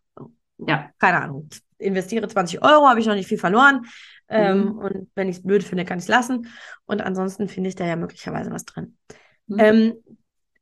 [0.58, 0.90] Ja.
[0.98, 1.50] Keine Ahnung.
[1.78, 3.86] Investiere 20 Euro, habe ich noch nicht viel verloren.
[4.30, 4.78] Ähm, mhm.
[4.80, 6.48] Und wenn ich es blöd finde, kann ich es lassen.
[6.86, 8.98] Und ansonsten finde ich da ja möglicherweise was drin.
[9.46, 9.60] Mhm.
[9.60, 9.94] Ähm,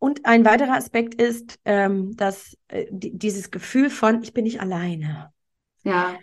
[0.06, 5.32] und ein weiterer Aspekt ist, ähm, dass äh, dieses Gefühl von, ich bin nicht alleine.
[5.84, 6.20] Ja.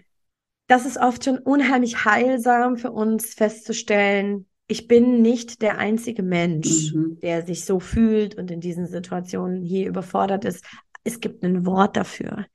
[0.68, 6.94] Das ist oft schon unheimlich heilsam für uns festzustellen, ich bin nicht der einzige Mensch,
[6.94, 7.18] mhm.
[7.20, 10.64] der sich so fühlt und in diesen Situationen hier überfordert ist.
[11.02, 12.46] Es gibt ein Wort dafür.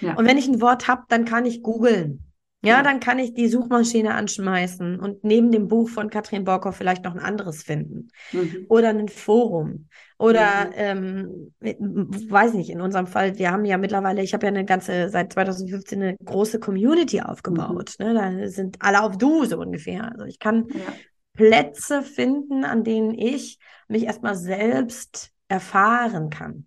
[0.00, 0.14] Ja.
[0.14, 2.25] Und wenn ich ein Wort habe, dann kann ich googeln.
[2.66, 7.04] Ja, dann kann ich die Suchmaschine anschmeißen und neben dem Buch von Katrin Borkow vielleicht
[7.04, 8.08] noch ein anderes finden.
[8.32, 8.66] Mhm.
[8.68, 9.88] Oder ein Forum.
[10.18, 11.52] Oder, mhm.
[11.60, 15.08] ähm, weiß nicht, in unserem Fall, wir haben ja mittlerweile, ich habe ja eine ganze,
[15.10, 17.94] seit 2015 eine große Community aufgebaut.
[17.98, 18.06] Mhm.
[18.06, 18.14] Ne?
[18.14, 20.10] Da sind alle auf Du so ungefähr.
[20.10, 20.92] Also ich kann ja.
[21.34, 23.58] Plätze finden, an denen ich
[23.88, 26.66] mich erstmal selbst erfahren kann.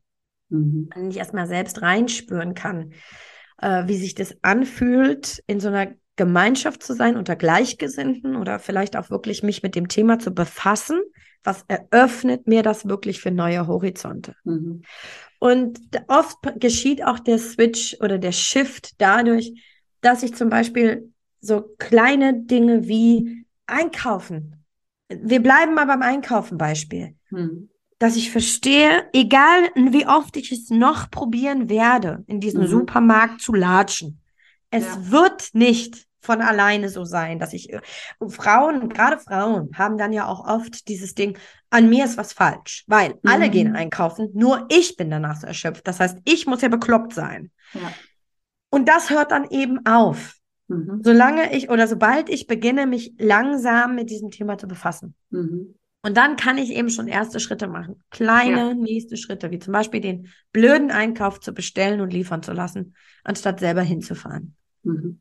[0.49, 0.89] Mhm.
[0.91, 2.93] An denen ich erstmal selbst reinspüren kann
[3.61, 8.97] äh, wie sich das anfühlt, in so einer Gemeinschaft zu sein unter Gleichgesinnten oder vielleicht
[8.97, 10.99] auch wirklich mich mit dem Thema zu befassen.
[11.43, 14.35] Was eröffnet mir das wirklich für neue Horizonte?
[14.43, 14.81] Mhm.
[15.39, 19.53] Und oft geschieht auch der Switch oder der Shift dadurch,
[20.01, 24.65] dass ich zum Beispiel so kleine Dinge wie einkaufen.
[25.07, 27.15] Wir bleiben mal beim Einkaufen Beispiel.
[27.29, 27.69] Mhm
[27.99, 32.67] dass ich verstehe, egal wie oft ich es noch probieren werde, in diesem mhm.
[32.67, 34.21] Supermarkt zu latschen,
[34.71, 35.11] es ja.
[35.11, 37.69] wird nicht von alleine so sein, dass ich
[38.27, 41.37] Frauen, gerade Frauen, haben dann ja auch oft dieses Ding,
[41.69, 43.19] an mir ist was falsch, weil mhm.
[43.23, 45.87] alle gehen einkaufen, nur ich bin danach so erschöpft.
[45.87, 47.51] Das heißt, ich muss ja bekloppt sein.
[47.73, 47.91] Ja.
[48.69, 50.35] Und das hört dann eben auf.
[50.67, 51.01] Mhm.
[51.03, 55.15] Solange ich oder sobald ich beginne, mich langsam mit diesem Thema zu befassen.
[55.31, 55.75] Mhm.
[56.01, 58.01] Und dann kann ich eben schon erste Schritte machen.
[58.09, 58.73] Kleine ja.
[58.73, 63.59] nächste Schritte, wie zum Beispiel den blöden Einkauf zu bestellen und liefern zu lassen, anstatt
[63.59, 64.55] selber hinzufahren.
[64.83, 65.19] Mhm.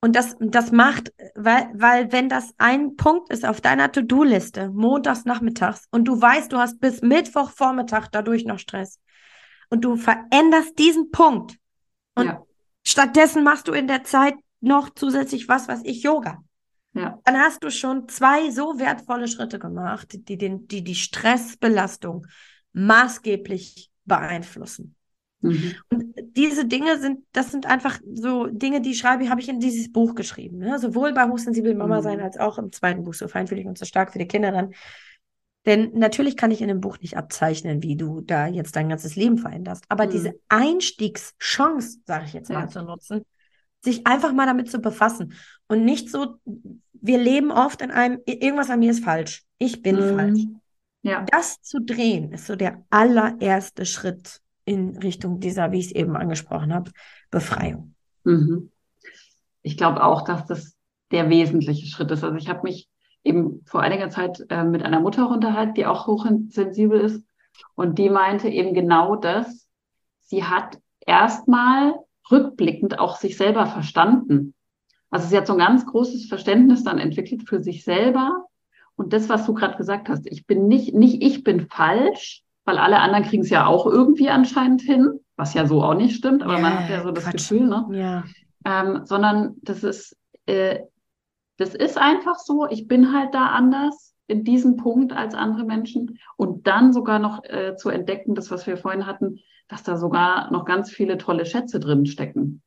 [0.00, 5.24] Und das, das macht, weil, weil wenn das ein Punkt ist auf deiner To-Do-Liste, montags
[5.24, 9.00] nachmittags, und du weißt, du hast bis Mittwochvormittag dadurch noch Stress,
[9.70, 11.56] und du veränderst diesen Punkt,
[12.14, 12.42] und ja.
[12.86, 16.44] stattdessen machst du in der Zeit noch zusätzlich was, was ich Yoga.
[16.94, 17.18] Ja.
[17.24, 22.26] Dann hast du schon zwei so wertvolle Schritte gemacht, die den, die, die Stressbelastung
[22.72, 24.94] maßgeblich beeinflussen.
[25.40, 25.74] Mhm.
[25.90, 29.60] Und diese Dinge sind, das sind einfach so Dinge, die schreibe ich, habe ich in
[29.60, 30.58] dieses Buch geschrieben.
[30.58, 30.78] Ne?
[30.78, 32.02] Sowohl bei Hochsensibel Mama mhm.
[32.02, 34.74] sein als auch im zweiten Buch, so feinfühlig und so stark für die Kinder dann.
[35.66, 39.16] Denn natürlich kann ich in dem Buch nicht abzeichnen, wie du da jetzt dein ganzes
[39.16, 39.84] Leben veränderst.
[39.88, 40.10] Aber mhm.
[40.10, 42.68] diese Einstiegschance, sage ich jetzt mal, ja.
[42.68, 43.22] zu nutzen,
[43.80, 45.34] sich einfach mal damit zu befassen
[45.68, 46.36] und nicht so,
[46.92, 50.16] wir leben oft in einem, irgendwas an mir ist falsch, ich bin mhm.
[50.16, 50.40] falsch.
[51.02, 51.24] Ja.
[51.30, 56.16] Das zu drehen ist so der allererste Schritt in Richtung dieser, wie ich es eben
[56.16, 56.90] angesprochen habe,
[57.30, 57.94] Befreiung.
[58.24, 58.70] Mhm.
[59.62, 60.76] Ich glaube auch, dass das
[61.10, 62.24] der wesentliche Schritt ist.
[62.24, 62.88] Also ich habe mich
[63.24, 67.24] eben vor einiger Zeit äh, mit einer Mutter unterhalten, die auch hochsensibel ist.
[67.74, 69.66] Und die meinte eben genau das.
[70.22, 71.94] Sie hat erstmal
[72.30, 74.54] rückblickend auch sich selber verstanden.
[75.10, 78.44] Also sie hat so ein ganz großes Verständnis dann entwickelt für sich selber.
[78.96, 82.78] Und das, was du gerade gesagt hast, ich bin nicht, nicht ich bin falsch, weil
[82.78, 86.42] alle anderen kriegen es ja auch irgendwie anscheinend hin, was ja so auch nicht stimmt,
[86.42, 87.48] aber Ja, man hat ja so das Quatsch.
[87.48, 87.86] Gefühl, ne?
[87.92, 88.24] Ja.
[88.64, 90.16] Ähm, sondern das ist,
[90.46, 90.80] äh,
[91.56, 96.18] das ist einfach so, ich bin halt da anders in diesem Punkt als andere Menschen
[96.36, 99.38] und dann sogar noch äh, zu entdecken, das, was wir vorhin hatten,
[99.68, 102.62] dass da sogar noch ganz viele tolle Schätze drin stecken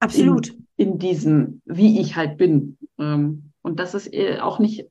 [0.00, 0.54] Absolut.
[0.76, 2.78] in diesem, wie ich halt bin.
[2.98, 4.86] Ähm, und das ist äh, auch nicht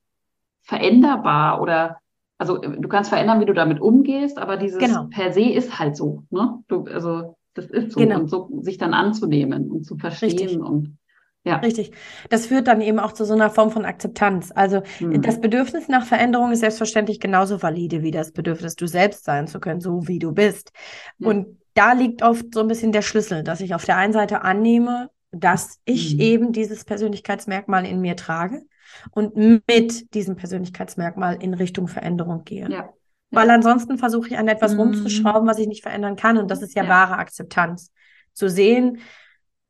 [0.64, 2.00] veränderbar oder
[2.38, 5.08] also äh, du kannst verändern, wie du damit umgehst, aber dieses Genau.
[5.10, 6.24] per se ist halt so.
[6.30, 6.64] Ne?
[6.68, 8.20] Du, also das ist so Genau.
[8.20, 10.60] und so sich dann anzunehmen und zu verstehen Richtig.
[10.60, 10.98] und
[11.46, 11.58] ja.
[11.58, 11.92] Richtig.
[12.30, 14.52] Das führt dann eben auch zu so einer Form von Akzeptanz.
[14.54, 15.22] Also Mhm.
[15.22, 19.60] das Bedürfnis nach Veränderung ist selbstverständlich genauso valide wie das Bedürfnis, du selbst sein zu
[19.60, 20.72] können, so wie du bist.
[21.20, 21.30] Ja.
[21.30, 24.42] Und da liegt oft so ein bisschen der Schlüssel, dass ich auf der einen Seite
[24.42, 26.20] annehme, dass ich Mhm.
[26.22, 28.64] eben dieses Persönlichkeitsmerkmal in mir trage
[29.12, 29.36] und
[29.68, 32.70] mit diesem Persönlichkeitsmerkmal in Richtung Veränderung gehe.
[32.70, 32.90] Ja.
[33.32, 34.80] Weil ansonsten versuche ich an etwas Mhm.
[34.80, 36.38] rumzuschrauben, was ich nicht verändern kann.
[36.38, 36.90] Und das ist ja, Ja.
[36.90, 37.92] wahre Akzeptanz.
[38.34, 39.00] Zu sehen,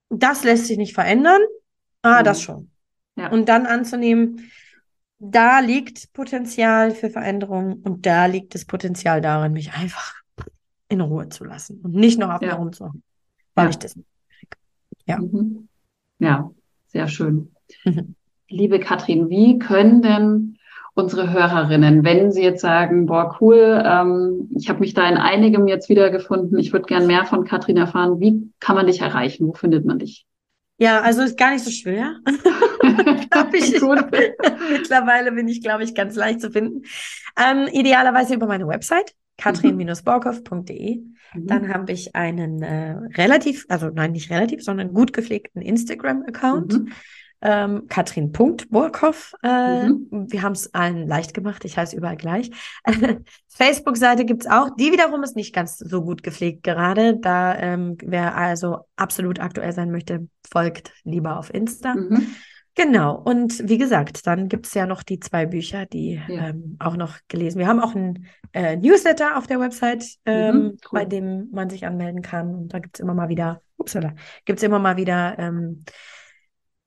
[0.09, 1.41] das lässt sich nicht verändern.
[2.05, 2.43] Ah, das Mhm.
[2.43, 2.69] schon.
[3.17, 3.31] Ja.
[3.31, 4.51] Und dann anzunehmen,
[5.19, 10.13] da liegt Potenzial für Veränderung und da liegt das Potenzial darin, mich einfach
[10.89, 12.49] in Ruhe zu lassen und nicht noch auf Ja.
[12.49, 13.01] mir rumzuhauen,
[13.55, 13.69] weil Ja.
[13.71, 14.57] ich das nicht kriege.
[15.07, 15.17] Ja.
[15.19, 15.67] Mhm.
[16.19, 16.51] Ja,
[16.87, 17.51] sehr schön.
[17.85, 18.15] Mhm.
[18.49, 20.57] Liebe Katrin, wie können denn
[20.93, 25.67] unsere Hörerinnen, wenn sie jetzt sagen, boah, cool, ähm, ich habe mich da in einigem
[25.67, 29.47] jetzt wiedergefunden, ich würde gern mehr von Katrin erfahren, wie kann man dich erreichen?
[29.47, 30.25] Wo findet man dich?
[30.77, 32.19] Ja, also ist gar nicht so schwer.
[33.53, 33.81] Ich.
[34.69, 36.83] Mittlerweile bin ich, glaube ich, ganz leicht zu finden.
[37.37, 40.97] Ähm, idealerweise über meine Website, katrin-borkow.de.
[40.97, 41.47] Mhm.
[41.47, 46.73] Dann habe ich einen äh, relativ, also nein, nicht relativ, sondern gut gepflegten Instagram-Account.
[46.73, 46.91] Mhm.
[47.47, 49.33] Ähm, Katrin.Burkhoff.
[49.43, 50.25] Äh, Mhm.
[50.31, 51.63] Wir haben es allen leicht gemacht.
[51.65, 52.49] Ich heiße überall gleich.
[53.49, 54.69] Facebook-Seite gibt's auch.
[54.77, 57.17] Die wiederum ist nicht ganz so gut gepflegt gerade.
[57.17, 61.93] Da ähm, wer also absolut aktuell sein möchte, folgt lieber auf Insta.
[61.95, 62.27] Mhm.
[62.77, 63.15] Genau.
[63.15, 66.49] Und wie gesagt, dann gibt's ja noch die zwei Bücher, die Ja.
[66.49, 67.59] ähm, auch noch gelesen.
[67.59, 70.77] Wir haben auch ein äh, Newsletter auf der Website, ähm, Mhm, cool.
[70.91, 72.53] bei dem man sich anmelden kann.
[72.53, 75.85] Und da gibt's immer mal wieder, upsala, gibt's immer mal wieder ähm,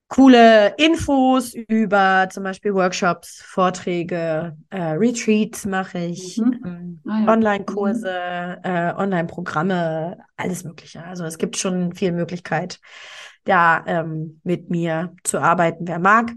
[0.09, 6.61] coole Infos über zum Beispiel Workshops, Vorträge, äh, Retreats mache ich, Mhm.
[6.65, 7.33] ähm, Ah, ja.
[7.33, 8.09] Online-Kurse,
[8.63, 11.03] äh, Online-Programme, alles Mögliche.
[11.03, 12.79] Also es gibt schon viel Möglichkeit,
[13.45, 16.33] da ähm, mit mir zu arbeiten, wer mag,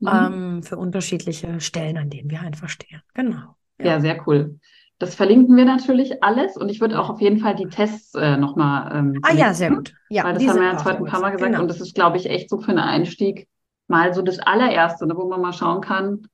[0.00, 0.12] Mhm.
[0.12, 3.02] ähm, für unterschiedliche Stellen, an denen wir einfach stehen.
[3.14, 3.56] Genau.
[3.78, 4.58] Ja, sehr cool.
[5.00, 8.36] Das verlinken wir natürlich alles und ich würde auch auf jeden Fall die Tests äh,
[8.36, 9.94] nochmal ähm, Ah ja, sehr gut.
[10.08, 11.62] Ja, Weil das haben wir jetzt auf heute ein paar Mal gesagt Genau.
[11.62, 13.46] und das ist, glaube ich, echt so für einen Einstieg
[13.86, 16.26] mal so das allererste, ne, wo man mal schauen kann,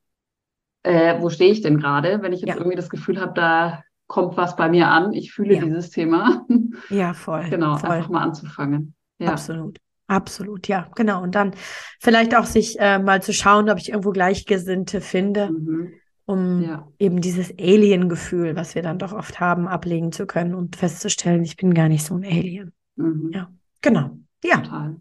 [0.82, 2.56] äh, wo stehe ich denn gerade, wenn ich jetzt Ja.
[2.56, 5.62] irgendwie das Gefühl habe, da kommt was bei mir an, ich fühle Ja.
[5.64, 6.44] dieses Thema.
[6.90, 7.48] Ja, voll.
[7.50, 7.90] genau, voll.
[7.90, 8.94] einfach mal anzufangen.
[9.18, 9.30] Ja.
[9.32, 9.78] Absolut.
[10.06, 11.22] Absolut, ja, genau.
[11.22, 11.52] Und dann
[12.00, 15.92] vielleicht auch sich äh, mal zu schauen, ob ich irgendwo Gleichgesinnte finde, Mhm.
[16.26, 16.88] Um Ja.
[16.98, 21.56] eben dieses Alien-Gefühl, was wir dann doch oft haben, ablegen zu können und festzustellen, ich
[21.56, 22.72] bin gar nicht so ein Alien.
[22.96, 23.30] Mhm.
[23.34, 23.50] Ja.
[23.82, 24.10] Genau.
[24.42, 24.58] Ja.
[24.58, 24.96] Total.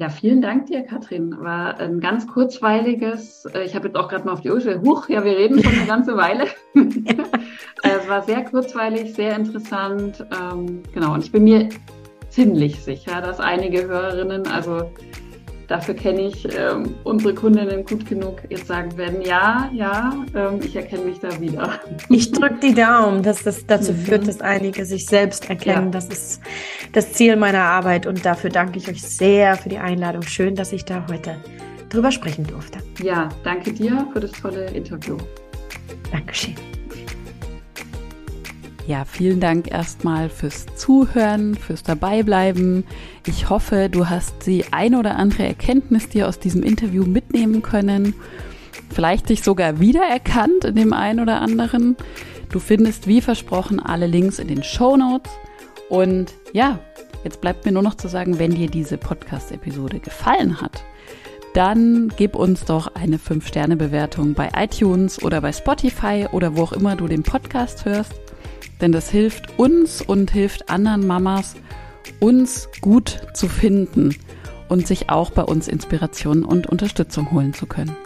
[0.00, 1.36] Ja, vielen Dank dir, Katrin.
[1.40, 5.08] War ein ganz kurzweiliges, äh, ich habe jetzt auch gerade mal auf die Uhr huch,
[5.08, 6.46] ja, wir reden schon eine ganze Weile.
[7.84, 10.26] Äh, es war sehr kurzweilig, sehr interessant.
[10.36, 11.68] Ähm, genau, und ich bin mir
[12.28, 14.90] ziemlich sicher, dass einige Hörerinnen, also
[15.68, 20.74] dafür kenne ich ähm, unsere Kundinnen gut genug, jetzt sagen werden, ja, ja, ähm, ich
[20.74, 21.78] erkenne mich da wieder.
[22.08, 23.96] Ich drücke die Daumen, dass das dazu Mhm.
[23.98, 25.86] führt, dass einige sich selbst erkennen.
[25.86, 25.90] Ja.
[25.90, 26.40] Das ist
[26.92, 30.22] das Ziel meiner Arbeit und dafür danke ich euch sehr für die Einladung.
[30.22, 31.36] Schön, dass ich da heute
[31.90, 32.78] drüber sprechen durfte.
[33.02, 35.16] Ja, danke dir für das tolle Interview.
[36.10, 36.77] Dankeschön.
[38.88, 42.84] Ja, vielen Dank erstmal fürs Zuhören, fürs Dabeibleiben.
[43.26, 48.14] Ich hoffe, du hast die ein oder andere Erkenntnis dir aus diesem Interview mitnehmen können.
[48.88, 51.96] Vielleicht dich sogar wiedererkannt in dem einen oder anderen.
[52.48, 55.30] Du findest wie versprochen alle Links in den Show Notes.
[55.90, 56.78] Und ja,
[57.24, 60.82] jetzt bleibt mir nur noch zu sagen, wenn dir diese Podcast-Episode gefallen hat,
[61.52, 66.96] dann gib uns doch eine 5-Sterne-Bewertung bei iTunes oder bei Spotify oder wo auch immer
[66.96, 68.27] du den Podcast hörst.
[68.80, 71.56] Denn das hilft uns und hilft anderen Mamas,
[72.20, 74.14] uns gut zu finden
[74.68, 77.96] und sich auch bei uns Inspiration und Unterstützung holen zu können.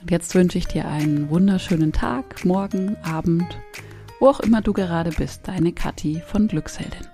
[0.00, 3.46] Und jetzt wünsche ich dir einen wunderschönen Tag, morgen, Abend,
[4.18, 7.09] wo auch immer du gerade bist, deine Kathi von Glücksheldin.